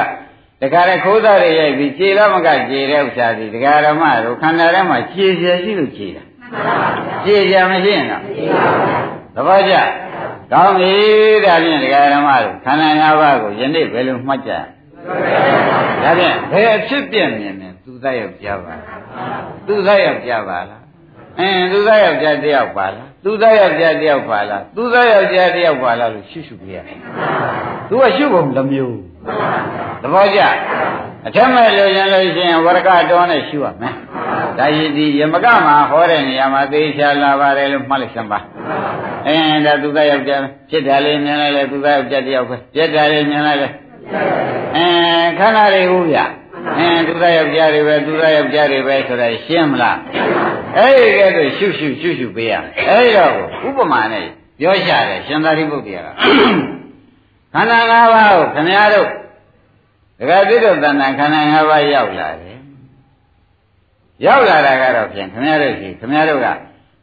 [0.61, 6.23] တခါတည်းခိုးသားတွေရိုက်ပြီးခြေတော့မကခြေတဲ့ဥစ္စာဒီဒကာရမတို့ခန္ဓာထဲမှာခြေခြေရှိလို့ခြေတာ
[7.23, 8.23] ခြေခြေမရှိရင်တော့
[9.35, 9.73] သဘောကျ
[10.51, 10.91] ကောင်းပြီ
[11.45, 14.51] ဒါဖြင့်ဒကာရမတို့ခန္ဓာ၅ပါးကိုယနေ့ဘယ်လိုမှတ်ကြ
[16.03, 18.73] ဒါဖြင့်ဘယ်အဖြစ်ပြမြင်နေသူသားယောက်ျားပါ
[19.67, 20.81] သူသားယောက်ျားပါလား
[21.39, 26.77] အင်းသူသားယောက်ျားတယောက်ပါလားသူသားယောက်ျားတယောက်ပါလားသူသားယောက်ျားတယောက်ပါလားလို့ရှုရှုပြရ
[27.89, 28.97] သူကရှုပုံတစ်မျိုး
[30.01, 30.41] သဘောကျ
[31.27, 33.95] အထက်မဲ့လို့ရင်လို့ရှိရင်ဝရကတော်နဲ့ရှုရမယ်
[34.57, 38.39] ဒါရည်ဒီယမကမှာဟောတဲ့နေရာမှာသေချာလာပါတယ်လို့မှတ်လိုက်စမ်းပါ
[39.27, 43.67] အင်းဒါသူသားယောက်ျားဖြစ်တယ်လေမြင်လိုက်လေသူသားယောက်ျားတယောက်ပဲပြက်တယ်လေမြင်လိုက်လေ
[44.75, 46.19] အင်းခန္ဓာတွေဟုတ်ဗျ
[46.77, 49.97] အင်းသူသားယောက်ျားတွေပဲသူသားယောက်ျားတွေပဲဆိုတာရှင်းမလား
[50.77, 52.53] အဲ့ဒီကဲတော့ရှုရှုရှုရှုပေးရ
[52.89, 53.31] အဲ့ဒီတော့
[53.67, 54.25] ဥပမာနဲ့
[54.59, 56.09] ပြောရှာတယ်ရှင်သာရိပုတ္တရာက
[57.53, 59.07] ခန္ဓာ၅ပါးကိုခင်ဗျားတို့
[60.19, 62.57] ဒကာတိတို့တဏ္ဍခန္ဓာ၅ပါးရောက်လာတယ်
[64.25, 66.47] ရောက်လာတာကတော့ဖြင့်ခင်ဗျားတို့ရှိခင်ဗျားတို့က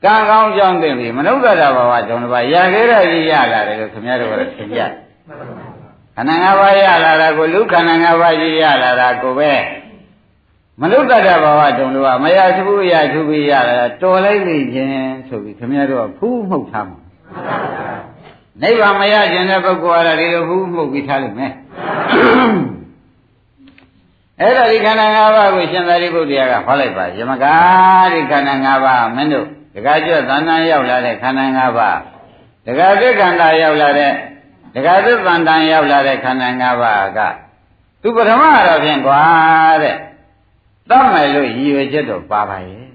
[0.05, 4.81] ကံကောင်းကြောင်းသိပြီမနုဿတာဘဝကြောင့်တစ်ပါးရခဲ့ရကြီးရလာတယ်လို့ခင်ဗျားတို့ကသင်ကြ
[6.17, 9.53] ခန္ဓာ၅ပါးရလာတာကိုလူခန္ဓာ၅ပါးကြီးရလာတာကိုပဲ
[10.81, 14.93] မနုဿတာဘဝတုံလို့ကမရသဘူးရသူပြီးရလာတာတော်လိုက်လိမ့်ခြင်း
[15.29, 16.99] ဆိုပြီးခင်ဗျားတို့ကဖူးမှုတ်ထားမှာ
[18.63, 21.53] နိဗ္ဗာန်မရခြင်းတဲ့ပုဂ္ဂိုလ်အားဒီလိုဖူးမှုတ်ပြီးထားလိမ့်မယ်
[24.41, 27.45] အဲ့တော့ဒီခန္ဓာ၅ပါးကိုရှင်သာရိပုတ္တရာကဟောလိုက်ပါယမက
[28.13, 31.99] ဒီခန္ဓာ၅ပါးမင်းတို့ဒကာကျွတ်သဏ္ဍာန်ရောက်လာတဲ့ခန္ဓာ၅ပါး
[32.67, 34.13] ဒကာသစ္ခန္ဓာရောက်လာတဲ့
[34.75, 37.21] ဒကာသစ္သန္တန်ရောက်လာတဲ့ခန္ဓာ၅ပါးက
[38.03, 39.21] သူပထမတော့ဖြင့်ကွာ
[39.83, 39.97] တဲ့
[40.91, 42.87] တတ်မယ်လို့ရည်ရွယ်ချက်တော့ပါပါရဲ့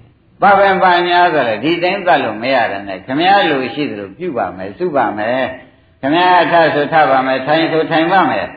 [0.42, 5.46] ပါပင်ပါညာဆိုလေဒီတိုင်းသတ်လို့မရတဲ့နဲ့ခမည်းလူရှိသလိုပြုပါမယ်စုပါမယ်
[6.02, 8.48] ခမည်းအထဆိုထပါမယ်ထိုင်ဆိုထိုင်ပါမယ်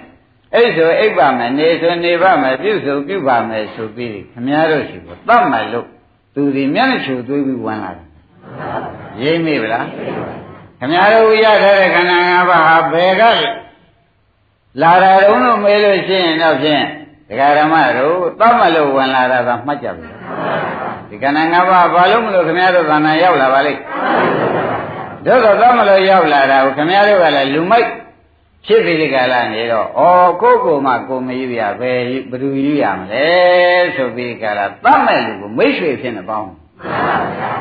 [0.55, 5.87] အဲ့ဆိုအိပ်ပါမယ်နေဆိုနေပါမယ်ပြုဆိုပြုပါမယ်ဆိုပြီးခမည်းတော်ရှိကိုတတ်မယ်လို့
[6.35, 8.07] သူဒီမျက်နှာချူသွေးပြီးဝင်လာတယ်
[9.23, 9.87] ရိမ့်မိဗလား
[10.81, 13.23] ခမည်းတော်ရထားတဲ့ခန္ဓာ၅ပါးဟာဘယ်က
[14.83, 16.85] လာတာတုံးလို့မေးလို့ရှိရင်တော့ဖြင့်
[17.29, 20.09] ဒကာဓမ္မတို့တတ်မယ်လို့ဝင်လာတာကမှတ်ကြပြီ
[21.09, 23.81] ဒီခန္ဓာ၅ပါးဘာလို့မလို့ခမည်းတော်သဏ္ဍာန်ရောက်လာပါလိမ့်
[25.27, 27.89] တို့ကတတ်မလို့ရောက်လာတာကိုခမည်းတော်ကလည်းလူမိုက်
[28.67, 30.03] ဖြစ်ပြီးဒီကလာနေတော့ဩ
[30.43, 31.93] ကိုကိုမှကိုမယူရပဲ
[32.31, 33.27] ဘယ်သူယူရမလဲ
[33.97, 36.51] ဆိုပြီးကလာတတ်မဲ့လူကိုမိတ်ဆွေဖြစ်နေပေါင်း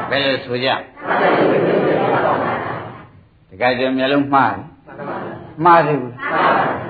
[0.10, 1.79] ဘယ်လိုဆိုကြတ
[3.60, 4.64] ကယ်ကြမျိုးလုံးမှားတယ်
[5.64, 6.14] မှားတယ်ဘူး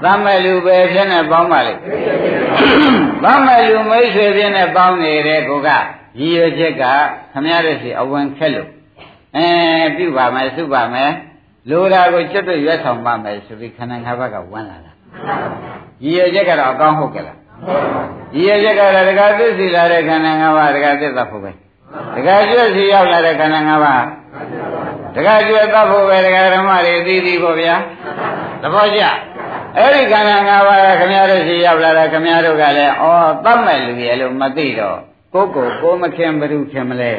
[0.03, 1.73] တတ်မဲ့လူပဲဖြစ်နေပေါင်းပါလေ
[3.23, 5.69] တတ်မဲ့လူမိတ်ဆွေဖြစ်နေပေါင်းနေတဲ့ကိုက
[6.19, 6.83] ရည်ရွယ်ချက်က
[7.33, 8.69] ခမရတဲ့စီအဝင်ခက်လို့
[9.35, 9.47] အဲ
[9.97, 11.11] ပြုပါမယ်စုပါမယ်
[11.69, 14.91] လိုတာကိုကျွတ်တွေ့ရွက်ဆောင်ပါမယ်ဆိုပြီးခန္ဓာ၅ပါးကဝမ်းလာတာ
[16.03, 17.37] ရည်ရချက်ကတော့အကောင်းဟုတ်ကဲ့လား
[18.35, 21.51] ရည်ရချက်ကတော့တက္ကသစ္စီလာတဲ့ခန္ဓာ၅ပါးတက္ကသစ္စာဖို့ပဲ
[22.15, 24.03] တက္ကကျွတ်စီရောက်လာတဲ့ခန္ဓာ၅ပါး
[25.15, 27.75] တက္ကကျွတ်သတ်ဖို့ပဲတက္ကဓမ္မတွေသိသိဖို့ဗျာ
[28.61, 29.01] သဘောကျ
[29.77, 33.05] အဲ့ဒီခန္ဓာ၅ပါးကခမည်းတော်စီရောက်လာတာခမည်းတော်ကလည်းဩ
[33.45, 34.97] သတ်မဲ့လူရဲ့လို့မသိတော့
[35.33, 37.13] ကိုယ်ကိုကိုမခင်ဘ ᱹ ခင်မလဲ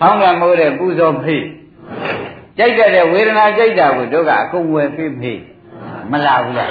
[0.00, 1.36] ဆောင်းကမိုးတဲ့ပူဇော်ဖိ
[2.58, 5.42] ကြိုက်တဲ့ဝေဒနာကြိုက်တာကိုတို့ကအကုန်ဝယ်ပြမေး
[6.10, 6.70] မလာဘူးလား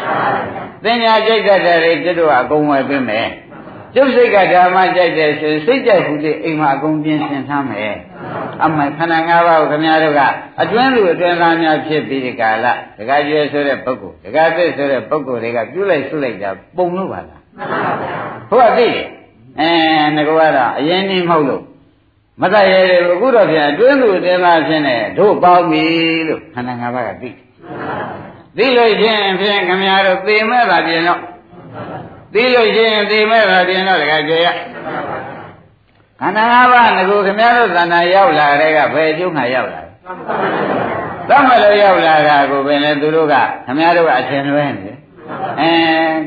[0.83, 3.27] သင်ညာကြိုက်တဲ့တွေတို့ကအကုန်ဝယ်ပြမယ်
[3.95, 7.95] ကျုပ်စိတ်ကဓမ္မကြိုက်တယ်ဆိုစိတ်ကြိုက်ဘူးလေအိမ်မှာအကုန်ပြင်ဆင်ထားမယ်
[8.63, 10.21] အမှန်ခန္ဓာ၅ပါးကိုခင်ဗျားတို့က
[10.61, 12.65] အတွင်းလူအတွင်းသားများဖြစ်ပြီးဒီကာလ
[12.97, 17.41] ဒကာကျွဲဆိုတဲ့ပုဂ္ဂိုလ်ဒကာသစ်ဆိုတဲ့ပုဂ္ဂိုလ်တွေကပြုလိုက်ဆုလိုက်တာပုံလို့ပါလား
[18.49, 18.95] ဟုတ်ပါဘူးဟုတ်ကဲ့
[19.59, 19.69] အဲ
[20.15, 21.63] ငါကတော့အရင်နေမဟုတ်လို့
[22.41, 25.85] မတရရအခုတော့ပြန်အတွင်းလူအတွင်းသားဖြစ်နေတို့ပေါင်းပြီ
[26.27, 27.29] လို့ခန္ဓာ၅ပါးကသိ
[28.57, 31.21] သိလို့ချင်းဖြင့်ခင်ဗျားတို့သိမဲ့တာပြင်တော့
[32.33, 34.47] သိလို့ချင်းသိမဲ့တာပြင်တော့တကယ်ကြရ
[36.21, 39.81] ခန္ဓာ၅ပါးငကိုခင်ဗျားတို့သဏ္ဍာန်ရောက်လာတဲ့ကဘယ်အကျုံးကရောက်လာ
[41.29, 43.35] သတ်မလို့ရောက်လာတာကိုပင်လေသူတို့က
[43.65, 44.91] ခင်ဗျားတို့ကအရှင်လွဲနေ
[45.59, 45.71] အဲ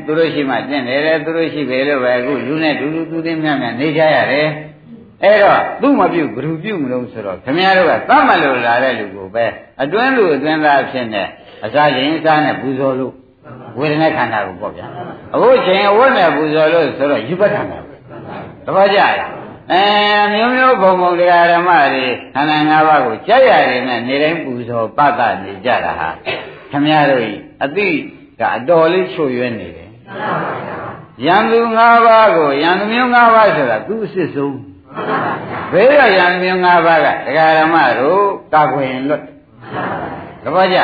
[0.05, 4.47] သူတို့ရှိမှတင့်တယ်သူတို့ရှိပဲလို့ပဲအခုလူနဲ့ဒူဒူသူသိမြတ်မြတ်နေကြရတယ်
[5.23, 9.45] အဲ့တော့သူ့မပြုတ်ဘ ᱹ ပြုတ်မလို့ဆိုတော့ခင်ဗျားတို့ကသတ်မလို့လာတဲ့လူကိုပဲ
[9.81, 11.23] အတွင်းလူအတွင်းသားဖြစ်နေ
[11.65, 13.13] အစားရင်အစားနဲ့ပူဇော်လို့
[13.79, 14.85] ဝေဒနာခန္ဓာကိုပေါ့ဗျာ
[15.33, 17.81] အခုချိန်အဝတ်နဲ့ပူဇော်လို့ဆိုတော့ယူပတ်တာမယ်
[18.65, 19.21] တပည့်ကြရ
[19.71, 19.83] အဲ
[20.33, 26.09] မျိုးမျိုးဘုံဘုံတရားဓမ္မတွေခန္ဓာ၅ပါးကိုကြက်ရတယ်နဲ့နေတိုင်းပူဇော်ပတ္တနေကြတာဟာ
[26.71, 27.31] ခမည်းတော်ဤ
[27.63, 27.87] အတိ
[28.39, 29.89] ကအတော်လေးချွတ်ရွဲနေတယ်
[31.25, 34.57] ရန်သူ၅ပါးကိုရန်သူမျိုး၅ပါးဆိုတာသူအစ်စ်ဆုံး
[35.71, 39.23] ဘေးကရန်သူမျိုး၅ပါးကတရားဓမ္မတို့ကာကွယ်လွတ်
[40.43, 40.79] တပည့်ကြ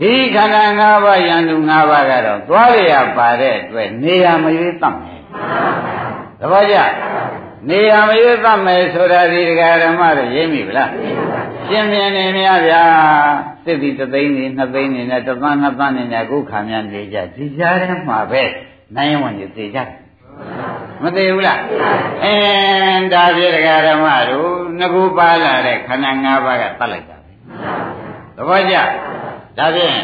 [0.00, 5.20] ဒီခန္ဓာ၅ပါးယန္တု၅ပါးကတော့သွားရပါတဲ့အတွက်နေရာမရွေးတတ်မယ်
[6.40, 6.76] တပည့်ကြ
[7.68, 10.90] နေရာမရွေးတတ်မယ်ဆိုတာဒီဒကာဓမ္မတို့ရိပ်မိဗလား
[11.68, 12.82] ရှင်းပြနေမြဗျာ
[13.64, 18.42] စစ်ပြီးတသိန်းနေနှစ်သိန်းနေနဲ့တသန်းနှစ်သန်းနေနဲ့အခုခါများနေကြဒီကြားထဲမှာပဲ
[18.96, 19.88] နိုင်ဝင်ကြီးသိကြတယ်
[21.02, 21.60] မသိဘူးလား
[22.24, 27.32] အင်းဒါပြဒကာဓမ္မတို့ငကူပါလာတဲ့ခန္ဓာ၅ပါးကတတ်လိုက်တာပဲ
[28.36, 28.76] သဘောကျ
[29.58, 29.96] ဒါဖြင့်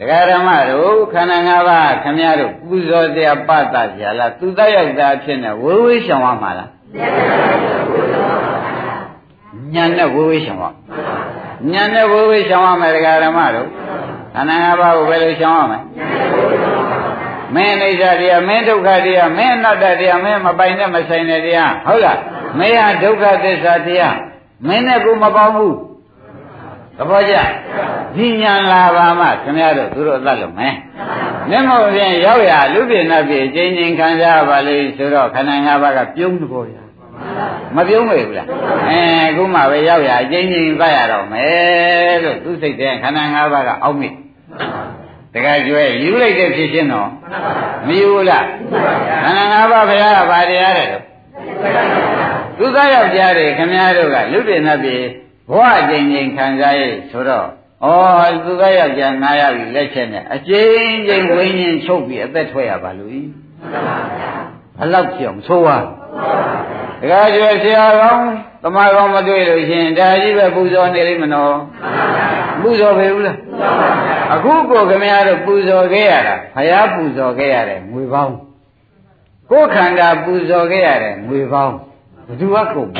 [0.00, 6.70] တရားဓမ္မတို့ခန္ဓာ၅ပါးခမည်းတော်ပူဇော်တရားပတ္တကြလားသူတတ်ရောက်တာဖြစ်နေဝေဝေးရှောင်ရမှာလား
[9.74, 10.64] ညာနဲ့ဝေဝေးရှောင်ရ
[11.72, 13.68] ညာနဲ့ဝေဝေးရှောင်ရမယ်တရားဓမ္မတို့
[14.34, 15.78] ခန္ဓာ၅ပါးကိုဘယ်လိုရှောင်ရမလဲ
[17.54, 22.18] မင်းအိဋ္ဌတရားမင်းဒုက္ခတရားမင်းအနတ္တတရားမင်းမပိုင်နဲ့မဆိုင်တဲ့တရားဟုတ်လား
[22.58, 24.16] မင်းဟာဒုက္ခသစ္စာတရား
[24.66, 25.76] မင်းနဲ့ကိုမပေါင်းဘူး
[27.00, 27.34] သဘောကျ
[28.16, 30.74] ဒီညာလာပါမှခင်ဗျားတို့သူတို့အသက်လုံးမယ်
[31.50, 36.82] မျက်မှောက်ဖြင့်ရောက်ရလူပြင်းနှပ်ပြအချင်းချင်းခံစားပါလေဆိုတော့ခန္ဓာ၅ပါးကပြုံးလို့ဗျာ
[37.76, 38.48] မပြုံးမေဘူးလား
[38.88, 44.08] အဲအခုမှပဲရောက်ရအချင်းချင်းသတ်ရတော့မယ်လို့သူစိတ်တဲ့ခန္ဓာ၅ပါးကအောက်မိ
[45.34, 47.08] တခါကျွဲယူလိုက်တဲ့ဖြစ်ချင်းတော့
[47.86, 48.46] မယူဘူးလား
[49.24, 50.88] ခန္ဓာ၅ပါးဘုရားကဗာတရားတဲ့
[52.58, 54.90] သူသားယောက်ျားတွေခင်ဗျားတို့ကလူပြင်းနှပ်ပြ
[55.50, 57.46] ဘဝအချင်းချင်းခံစားရဆိုတော့
[57.84, 63.10] ဩသူကယောက်ျားငါရပြီလက်ချက်နဲ့အချင်းချင်းဝိညာဉ်ချုပ်ပြီးအသက်ထွက်ရပါလို့
[64.78, 65.78] ဘလောက်ပြောင်ဆိုးပါ
[67.00, 68.24] တခါကျွယ်ဆရာကောင်း
[68.62, 71.56] တမကောင်းမတွေ့လို့ရှင်ဒါကြီးပဲပူဇော်နေလိမ့်မနော်
[72.62, 73.36] ပူဇော်ပေဘူးလား
[74.34, 78.34] အခုကိုခင်ဗျားတို့ပူဇော်ခဲ့ရတာဘုရားပူဇော်ခဲ့ရတယ်ငွေပေါင်း
[79.50, 81.74] ကိုယ်ခန္ဓာပူဇော်ခဲ့ရတယ်ငွေပေါင်း
[82.26, 82.90] ဘယ်သူကကုန်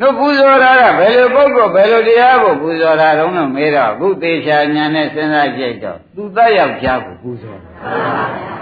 [0.00, 7.60] တို့ပူဇော်တာကဘယ်လိုပုဂ္ဂိုလ်ဘယ်လိုတရားကိုပူဇော်တာတုံးလို့မေးတော့အခုသေချာညာနဲ့စဉ်းစားကြည့်တော့သူတတ်ယောက်ျားကိုပူဇော်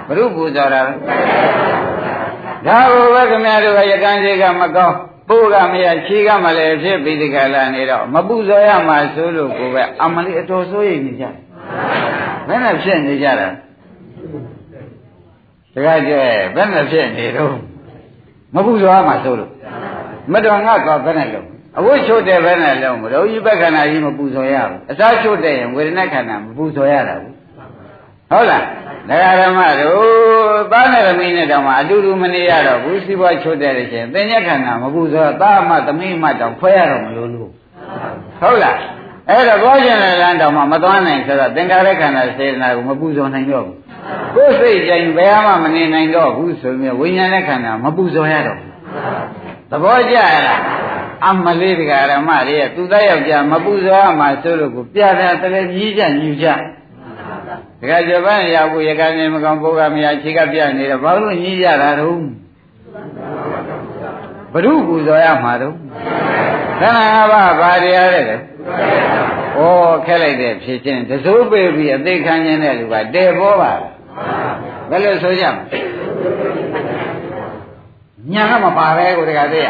[0.07, 4.97] ဘုရုပူဇော်တာဒါကိုပဲခင်ဗျားတို့ကရကန်းကြီးကမကောင်း
[5.29, 11.35] ပိုးကမရခြေကမလည်းဖြစ်ပြီးဒီကလာနေတော့မပူဇော်ရမှဆိုလို့ကိုပဲအမလေးအတော်ဆိုးရိပ်နေကြတယ်
[12.49, 13.49] ဘယ်နဲ့ဖြစ်နေကြတာ
[15.75, 16.21] တခါကျဲ
[16.55, 17.55] ဘယ်နဲ့ဖြစ်နေတော့
[18.55, 19.51] မပူဇော်ရမှဆိုလို့
[20.33, 21.49] မတော်ငါကဘယ်နဲ့လုံး
[21.79, 27.35] အဝတ်ချို့တဲ့ဘယ်နဲ့လုံးမလို့ဤဘက်ခန္ဓာကြီးမပူဇော်ရဘူးအစားချို့တဲ့ရင်ဝေဒနာခန္ဓာမပူဇော်ရတာဘူး
[28.31, 28.65] ဟုတ်လား
[29.09, 30.05] ဒကာဓမ္မတို့
[30.73, 37.51] သားနဲ့သမီးနဲ့တောင်မှအတူတူမနေရတော့ဘူးစီးပွားချို့တဲ့လို့ရှိရင်သင်္ညက်ခန္ဓာမပူဇော်သားမသမီးမတောင်ခွဲရတော့မလို့လို့
[38.41, 38.79] ဟုတ်လား
[39.31, 43.77] အဲ့တော့ဘောကျင်တဲ့လမ်းတောင်မှမသွားနိုင်ဆိုတော့သင်္ကာရခန္ဓာစေတနာကိုမပူဇော်နိုင်တော့ဘူး
[44.35, 48.75] ကိုယ်စိတ်ကြိမ်ဘယ်မှမနေနိုင်တော့ဘူးဆိုရင်ဝိညာဉ်နဲ့ခန္ဓာမပူဇော်ရတော့ဘူး
[49.44, 49.44] သ
[49.83, 50.17] ဘောကျ
[50.47, 50.61] လား
[51.29, 56.47] အမလေးတရားဓမ္မတွေသူသားယောက်ျားမပူဇော်မှဆိုလို့ကိုပြတာတည်းကြီးကြညူကြ
[57.81, 62.19] တခါကျပန်းရဘူးရကနေမကောင်ပုဂ္ဂမယာခြေကပြနေတော့ဘာလို့ညည်းကြတာတော့
[64.53, 65.75] ဘ ᱹ ပူဇော်ရမှာတော့
[66.81, 68.37] ခန္ဓာ၅ပါးဘာတရားလဲလဲ
[69.59, 69.61] ဩ
[70.07, 73.73] ခဲလိုက်တဲ့ဖြစ်ချင်းတစိုးပေပြီးအသိခံခြင်းတဲ့လူကတဲပေါ်ပါ
[74.91, 75.84] ဘယ်လိုဆိုကြမလဲ
[78.33, 79.69] ညာကမပါပဲကိုတကယ်သိရ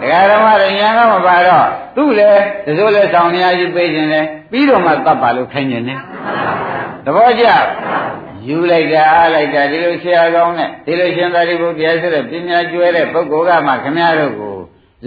[0.00, 1.66] ဒကာဓမ္မတွေညာကမပါတော့
[1.96, 2.30] သူ့လေ
[2.66, 6.00] တစိုးလေဆောင်နေရကြီးပေးခြင်းလေပြီးတော့မှတတ်ပါလို့ခိုင်းနေတယ်
[7.04, 7.44] သဘောကျ
[8.46, 14.56] ယူလိုက်တာအားလိုက်တာဒီလိုဆရာကောင်းနဲ့ဒီလိုရှင်သာရိပုတ္တရာဆိုတဲ့ပညာကျွဲတဲ့ပုဂ္ဂိုလ်ကမှခမည်းတော်ကို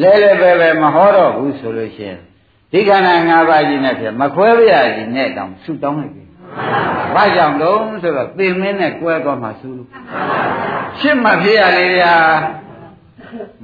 [0.02, 2.20] လဲလဲပဲပဲမဟောတော့ဘူးဆိုလို့ရှိရင်
[2.72, 6.24] ဒီခန္ဓာ၅ပါးကြီးနဲ့ဖြစ်မခွဲပြရကြီးနဲ့တောင်ဆုတောင်းလိုက်ပြီ။
[7.16, 9.90] ဘာကြောင့်တုံးဆိုတော့သင်မင်းနဲ့ကွဲသွားမှဆုလို့
[11.00, 12.14] ရှင်းမှဖြစ်ရလေဗျာ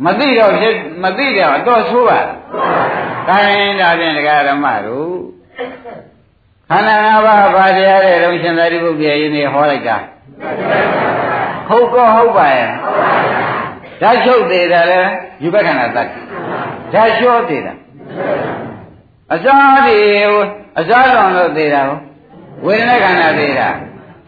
[0.06, 2.20] မသိတော့ဖြစ်မသိတော့အတော်ဆိုးပါ။
[3.28, 5.16] ဒါရင်ဒါဖြင့်ဒကာဓမ္မတို့
[6.70, 9.98] ခန္ဓာ၅ပါးဘာတရားတဲ့တုံးရှင်သာရိပုတ္တရာယင်းနေဟောလိုက်တာ
[11.68, 12.70] ဟုတ်ကောဟုတ်ပါရဲ့
[14.02, 15.02] ဓာတ်ချုပ်သေးတယ်လေ
[15.44, 16.08] ယူဘက်ခန္ဓာသတ်
[16.94, 17.74] ဓာတ်လျှောသေးတာ
[19.34, 19.98] အစားဒီ
[20.80, 21.98] အစားတော်လို့သေးတာကို
[22.66, 23.70] ဝေဒနာခန္ဓာသေးတာ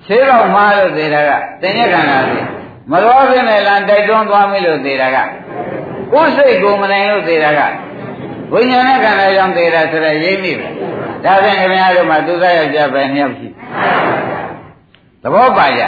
[0.06, 2.44] ဆေးတော်မှားလို့သေးတာကတင်ညက်ခန္ဓာသေး
[2.92, 5.18] မတော်ဖြစ်နေလားတိုက်တွန်းသွားမိလို့သေးတာက
[6.12, 7.62] ကိုယ်စိတ်ကိုမနိုင်လို့သေးတာက
[8.54, 10.68] ဝိညာဉ်နဲ့ခန္ဓာကြောင့်သေးတာဆိုတော့ရိပ်မိပဲ
[11.24, 13.48] ဒါဖြင့်ခင်ဗျားတို့မှသူသားယောက်ျားပဲနှစ်ယောက်ရှိ
[15.22, 15.82] သဘောပါကြ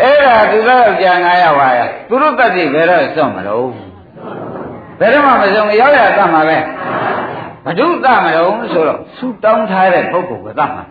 [0.00, 3.68] အဲ့ဒါသူသားယောက်ျား၅ယောက်ပါရသူတို့တတ်သိဘယ်တော့စွန့်မလို့
[5.00, 6.58] ဘယ်တော့မှမစုံရောက်ရတတ်မှာပဲ
[7.66, 10.84] ဘဒုသမတော်ဆိုတော့ဆူတောင်းထားတဲ့ပုဂ္ဂိုလ်ကသတ်မှာ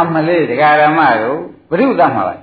[0.00, 1.38] အမလေးတရားဓမ္မတို့
[1.70, 2.34] ဘဒုသတ်မှာပါ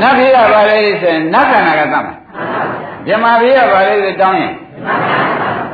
[0.00, 2.14] နတ်ပြေရပါလေဆိုရင်နတ်ခန္ဓာကသတ်မှာ
[3.06, 4.54] မြမပြေရပါလေဆိုတောင်းရင်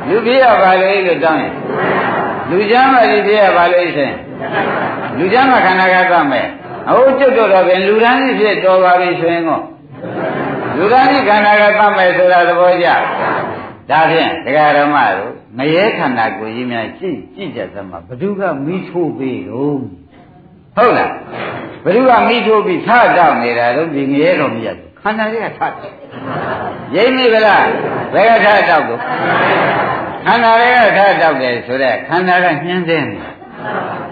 [0.09, 1.53] လူပြေရပါလေလို့တောင်းရင်
[2.51, 4.16] လူချမ်းမကြီးပြေရပါလေဆိုရင်
[5.18, 6.47] လူချမ်းမခန္ဓာကသတ်မယ်
[6.89, 9.61] အခုကျွတ်တော့တော့ပြန်လူရန်ကြီးဖြစ်တော်ပါပြီဆိုရင်ကော
[10.76, 12.89] လူရန်ကြီးခန္ဓာကသတ်မယ်ဆိုတာသဘောကျ
[13.89, 19.80] ဒါဖြင့်တရားဓမ္မတို့ငရဲခန္ဓာကိုယ်ကြီးများကြည့်ကြည့်ကြသမှာဘ누구ကမိထိုးပေးတော့
[20.76, 21.12] ဟုတ်လား
[21.84, 25.93] ဘ누구ကမိထိုးပြီးထတောက်နေတာတော့ဒီငရဲတော်မရဘူးခန္ဓာကြီးကထတယ်
[26.95, 27.66] ရိမ့်မိဗလား
[28.14, 29.00] ဘယ်ကထတောက်တော့
[30.26, 33.34] ခန္ဓာလေးကထတောက်တယ်ဆိုတော့ခန္ဓာကညှင်းသေးတယ်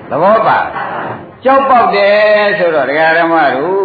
[0.10, 0.60] သဘောပါ
[1.44, 3.82] ကြောက်ပေါက်တယ်ဆိုတော့ဒကာဓမ္မတို့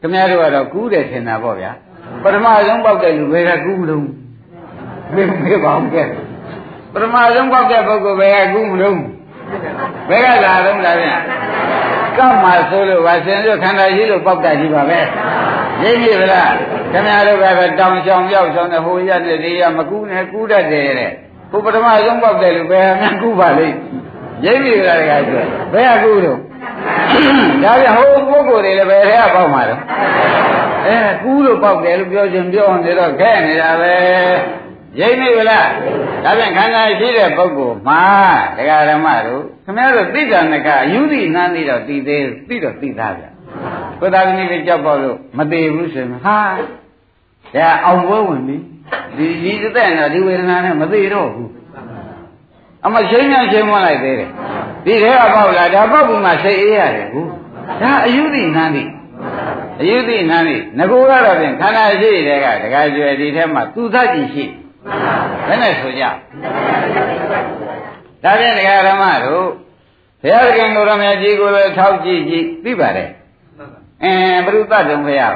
[0.00, 1.72] ခင်ဗျားတို့ကတော့ကူးတယ်ထင်တာပေါ့ဗျာ
[2.22, 4.04] ပထမဆုံးပေါက်တဲ့လူဘယ်ကကူးမလို့
[5.15, 6.03] မေးမေးပါဦးကဲ
[6.93, 8.97] ပထမဆုံးပေါက်တဲ့ပုဂ္ဂိုလ်ဘယ်ကကူးမလို့
[10.09, 11.09] ဘယ်ကလာတော့လားဗျ
[12.17, 14.99] ကပ်မှာဆိုလို့ပါစင်တို့ခန္ဓာရှိလို့ပေါက်တာကြီးပါပဲ
[15.81, 16.53] ရင်းပြီဗလား
[16.91, 21.11] ခင်ဗျားတို့ကတော့တောင်ချောင်ရောက်ဆောင်တဲ့ဟိုရတဲ့ဒီရမကူးနဲ့ကူးတတ်တယ်တဲ့
[21.51, 23.75] ဘုပထမဆုံးပေါက်တဲ့လူဘယ်မှကူးပါလိမ့်
[24.45, 25.33] ရင်းပြီဗလားတခါကျ
[25.73, 26.39] ဘယ်ကကူးတော့
[27.63, 29.81] ဒါပြဟိုပုဂ္ဂိုလ်တွေလည်းဘယ်ထဲကပေါက်မှာတော့
[30.85, 33.95] အဲကူးလို့ပေါက်တယ်လို့ပြောခြင်းပြောနေတော့ခဲနေတာပဲ
[34.97, 35.67] ရိမ့်မိဗလား
[36.23, 38.03] ဒါပြန်ခန္ဓာရှိတဲ့ပုဂ္ဂိုလ်မှာ
[38.57, 43.25] ဒကာဓမ္မတို့ခင်ဗျားတို့သိတာနကအယူသိနှမ်းသိတော့သိသေးသိတော့သိသားဗျ
[43.99, 46.39] ဘုရားသမီးကကြောက်ပေါ့လို့မသေးဘူးဆိုရင်ဟာ
[47.55, 48.57] ဒါအောင်ပွဲဝင်ပြီ
[49.17, 51.49] ဒီဒီသက်တော့ဒီဝေဒနာနဲ့မသေးတော့ဘူး
[52.85, 54.29] အမချိန်မြန်ချိန်မလိုက်သေးတယ်
[54.85, 57.29] ဒီထဲကပေါက်လာဒါပေါက်ပြီးမှစိတ်အေးရတယ်ဘူး
[57.81, 58.83] ဒါအယူသိနှမ်းသိ
[59.81, 64.45] အယူသိနှမ်းသိငကိုကတော့ဖြင့်ခန္ဓာရှိတဲ့ကဒကာကျွယ်ဒီထဲမှာသူသတိရှိ
[65.47, 66.03] ဘယ်နဲ့ဆိုကြ
[68.23, 69.47] ဒါဖြင့်ဒကာဓမ္မတို့
[70.21, 73.09] ဘုရားသခင်ကိုရမကြီးကိုလည်းထောက်ကြည့်ကြည့်သိပါတယ်
[74.03, 75.35] အင်းဘုရုသတုံဘုရား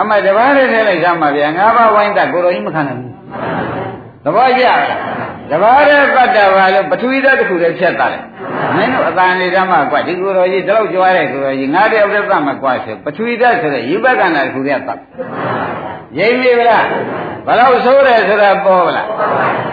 [0.00, 3.14] အမတပါးလေးထဲလိုက်ကြမှာဗျာငါးပါးဝိုင်းတက်ကိုတော်ကြီးမခံနိုင်ဘူး
[4.24, 4.64] သဘောကျ
[5.50, 8.18] တပါးလေးပတ်တာပါလို့ပထဝီဓာတ်တစ်ခုတည်းဖြတ်တာလေ
[8.76, 14.98] မင်းတို့အတန်လေးဓမ္မကွဒီကိုတော်ကြီးတလောက်ကြွားတဲ့ကိုတော်ကြီးငါတယောက်တည်းသတ်မှာကွာဆိုပထဝီဓာတ်ဆိုတဲ့ယူဘကန္တာတစ်ခုတည်းသတ်
[16.18, 16.86] ရိမ့်ပြီလား
[17.46, 19.08] ဘလောက်ဆိုးတယ်ဆိုတာပေါ်လား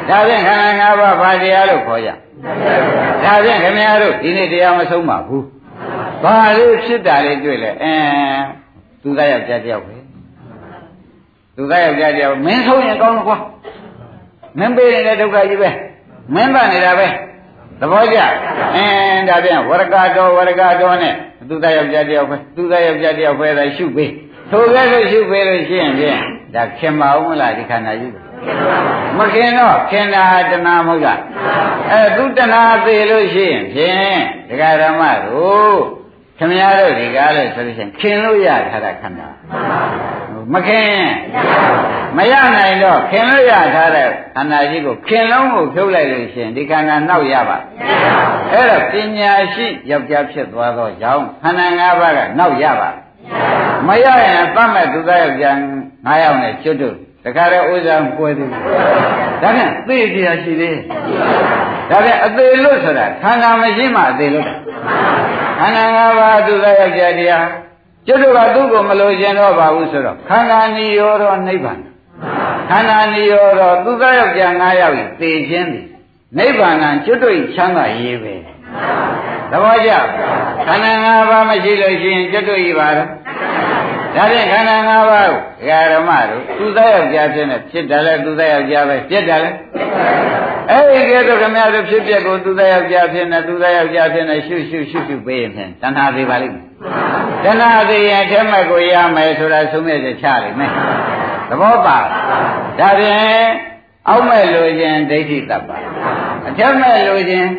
[0.10, 2.10] ဒါဖြင့်ခန္ဓာ၅ပါးဘာတရားလို့ခေါ်ကြ
[3.24, 5.46] ဒါဖြင့်ခင်ဗျားတို့ဒီနေ့တရားမဆုံးပါဘူး
[6.24, 8.44] ဘာလို့ဖြစ်တာလဲတွေ့လဲအင်း
[9.04, 9.96] သူသားယောက်ျားတယောက်ပဲ
[11.56, 13.38] သူသားယောက်ျားတယောက်မင်းဆုံးရင်ကောင်းလို့ကွာ
[14.60, 15.70] မင်းပေးနေတဲ့ဒုက္ခကြီးပဲ
[16.34, 17.08] မင်းပါနေတာပဲ
[17.80, 18.18] သဘောကျ
[18.76, 21.14] အင်းဒါပြန်ဝရကတော်ဝရကတော်နဲ့
[21.50, 24.12] သူသားယောက်ျားတယောက်ပဲသူသားယောက်ျားတယောက်ပဲသာရှုပေး
[24.52, 26.20] ထိုကဲ့လို့ရှုပေးလို့ရှိရင်ဖြင့်
[26.56, 28.14] ဒါခင်မအောင်မလားဒီခန္ဓာကြီး
[29.18, 31.20] မခင်တော့ခင်တာတဏှာမဟုတ်လား
[31.92, 35.78] အဲသူတဏှာသေးလို့ရှိရင်ဖြင့်ဒကာဓမ္မတို့
[36.38, 39.28] ခင်ဗျားတို့ဒီကားလို့ဆိုလို့ရှိရင်ခင်လို့ရထားတာခန္ဓာ
[40.52, 40.92] မမခင်
[42.18, 47.58] မရနိုင်တော့ခင်လို့ရထားတဲ့ခန္ဓာကြီးကိုခင်လုံးကိုဖြုတ်လိုက်လို့ရှိရင်ဒီခန္ဓာနောက်ရပါ
[48.52, 52.90] အဲ့တော့ပညာရှိယောက်ျားဖြစ်သွားသောကြောင့်ခန္ဓာ၅ပါးကနောက်ရပါ
[53.88, 55.58] မရရင်တတ်မဲ့သူသားယောက်ျား
[56.08, 58.64] ၅ယောက်နဲ့ကျွတ်တို့တခါတည်းဥစ္စာကွဲသေးဘူး
[59.42, 60.78] ဒါဖြင့်သိတရားရှိသေး
[61.90, 64.48] ဒါဖြင့်အသေးလို့ဆိုတာခန္ဓာမရှိမှအသေးလို့
[65.60, 67.46] ခန္ဓာ၅ပါးသူသားယောက်ျားတရား
[68.08, 71.80] ကျွတ်တို့ကသူ့ကိုမလို့ခြင်းတော့ပါဘူးဆိုတော့ခန္ဓာနိရောဓနိဗ္ဗာန်
[72.70, 75.86] ခန္ဓာနိရောဓသူသားယောက်ျား၅ယောက်ဤသိခြင်းသည်
[76.38, 78.36] နိဗ္ဗာန်ကျွတ်တို့ချမ်းသာရေးပဲ
[79.52, 79.92] သဘောကျ
[80.68, 83.08] ခန္ဓာ၅ပါးမရှိလို့ရှိရင်ကျွတ်တို့ဤပါတော့
[84.16, 89.52] ဒါဖြင့်ခန္ဓာ၅ပါးကိုဒကာရမတို့သူသားယောက်ျားဖြစ်နေဖြစ်တယ်လဲသူသားယောက်ျားပဲဖြစ်တယ်လဲ
[90.70, 96.66] အဲ့ဒီကဲတော့ခမရတို့ဖြစ်ပြက်ကိုသူသားယောက်ျားဖြစ်နေသူသားယောက်ျားဖြစ်နေရှုရှုရှုရှုပေးရင်ဖြင့်တဏှာသေးပါလိမ့်မယ်
[97.44, 100.72] တဏှာသေးရင်အထက်မဲ့ကိုရမယ်ဆိုတာသုံးမဲ့ချက်ချလိမ့်မယ်
[101.50, 101.98] သဘောပါ
[102.80, 103.48] ဒါဖြင့်
[104.12, 105.78] အောက်မဲ့လိုခြင်းဒိဋ္ဌိတတ်ပါ
[106.48, 107.50] အထက်မဲ့လိုခြင်း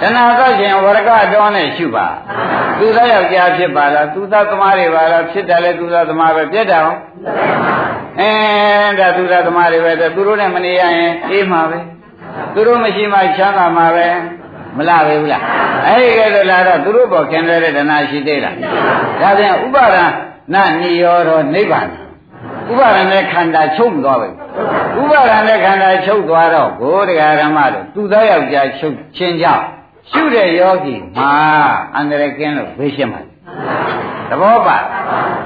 [0.00, 2.06] တဏှာသောခြင်းဝရကတော်နဲ့ရှုပါ
[2.78, 6.98] သူသားယောက်ျားဖြစ်ပါလားသူသားသမားတွေပါလားဖြစ်တယ်လေသူသားသမားပဲပြတ်တယ်အောင်
[8.20, 8.30] အဲ
[8.98, 11.78] ဒါသူသားသမားတွေပဲသူတို့နဲ့မနေရရင်အေးမှာပဲ
[12.54, 14.06] သူတို့မရှိမှချမ်းသာမှာပဲ
[14.76, 15.42] မလားပဲဘူးလား
[15.86, 18.56] အဲ့ဒီကဲတော့လာတော့သူတို့ပေါ်ခင်တဲ့တဏှာရှိသေးလား
[19.20, 19.96] ဒါပြန်ဥပါဒ
[20.54, 21.88] နာနိရောဓနိဗ္ဗာန်
[22.70, 24.30] ဥပါဒနဲ့ခန္ဓာချုပ်သွားပြီ
[25.00, 26.90] ဥပါဒနဲ့ခန္ဓာချုပ်သွားတော့ဘု
[27.20, 29.64] ရားဓမ္မတို့သူသားယောက်ျားချုပ်ချင်းကြောင့်
[30.10, 31.30] ရှုတဲ့ယောဂီမှာ
[31.94, 33.20] အန္တရာယ်ကင်းလို့ဘေးရှင်းပါ
[34.30, 34.76] သဘောပါ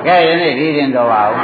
[0.07, 1.35] ကဲယနေ့ဒီရင်တော်ပါဦး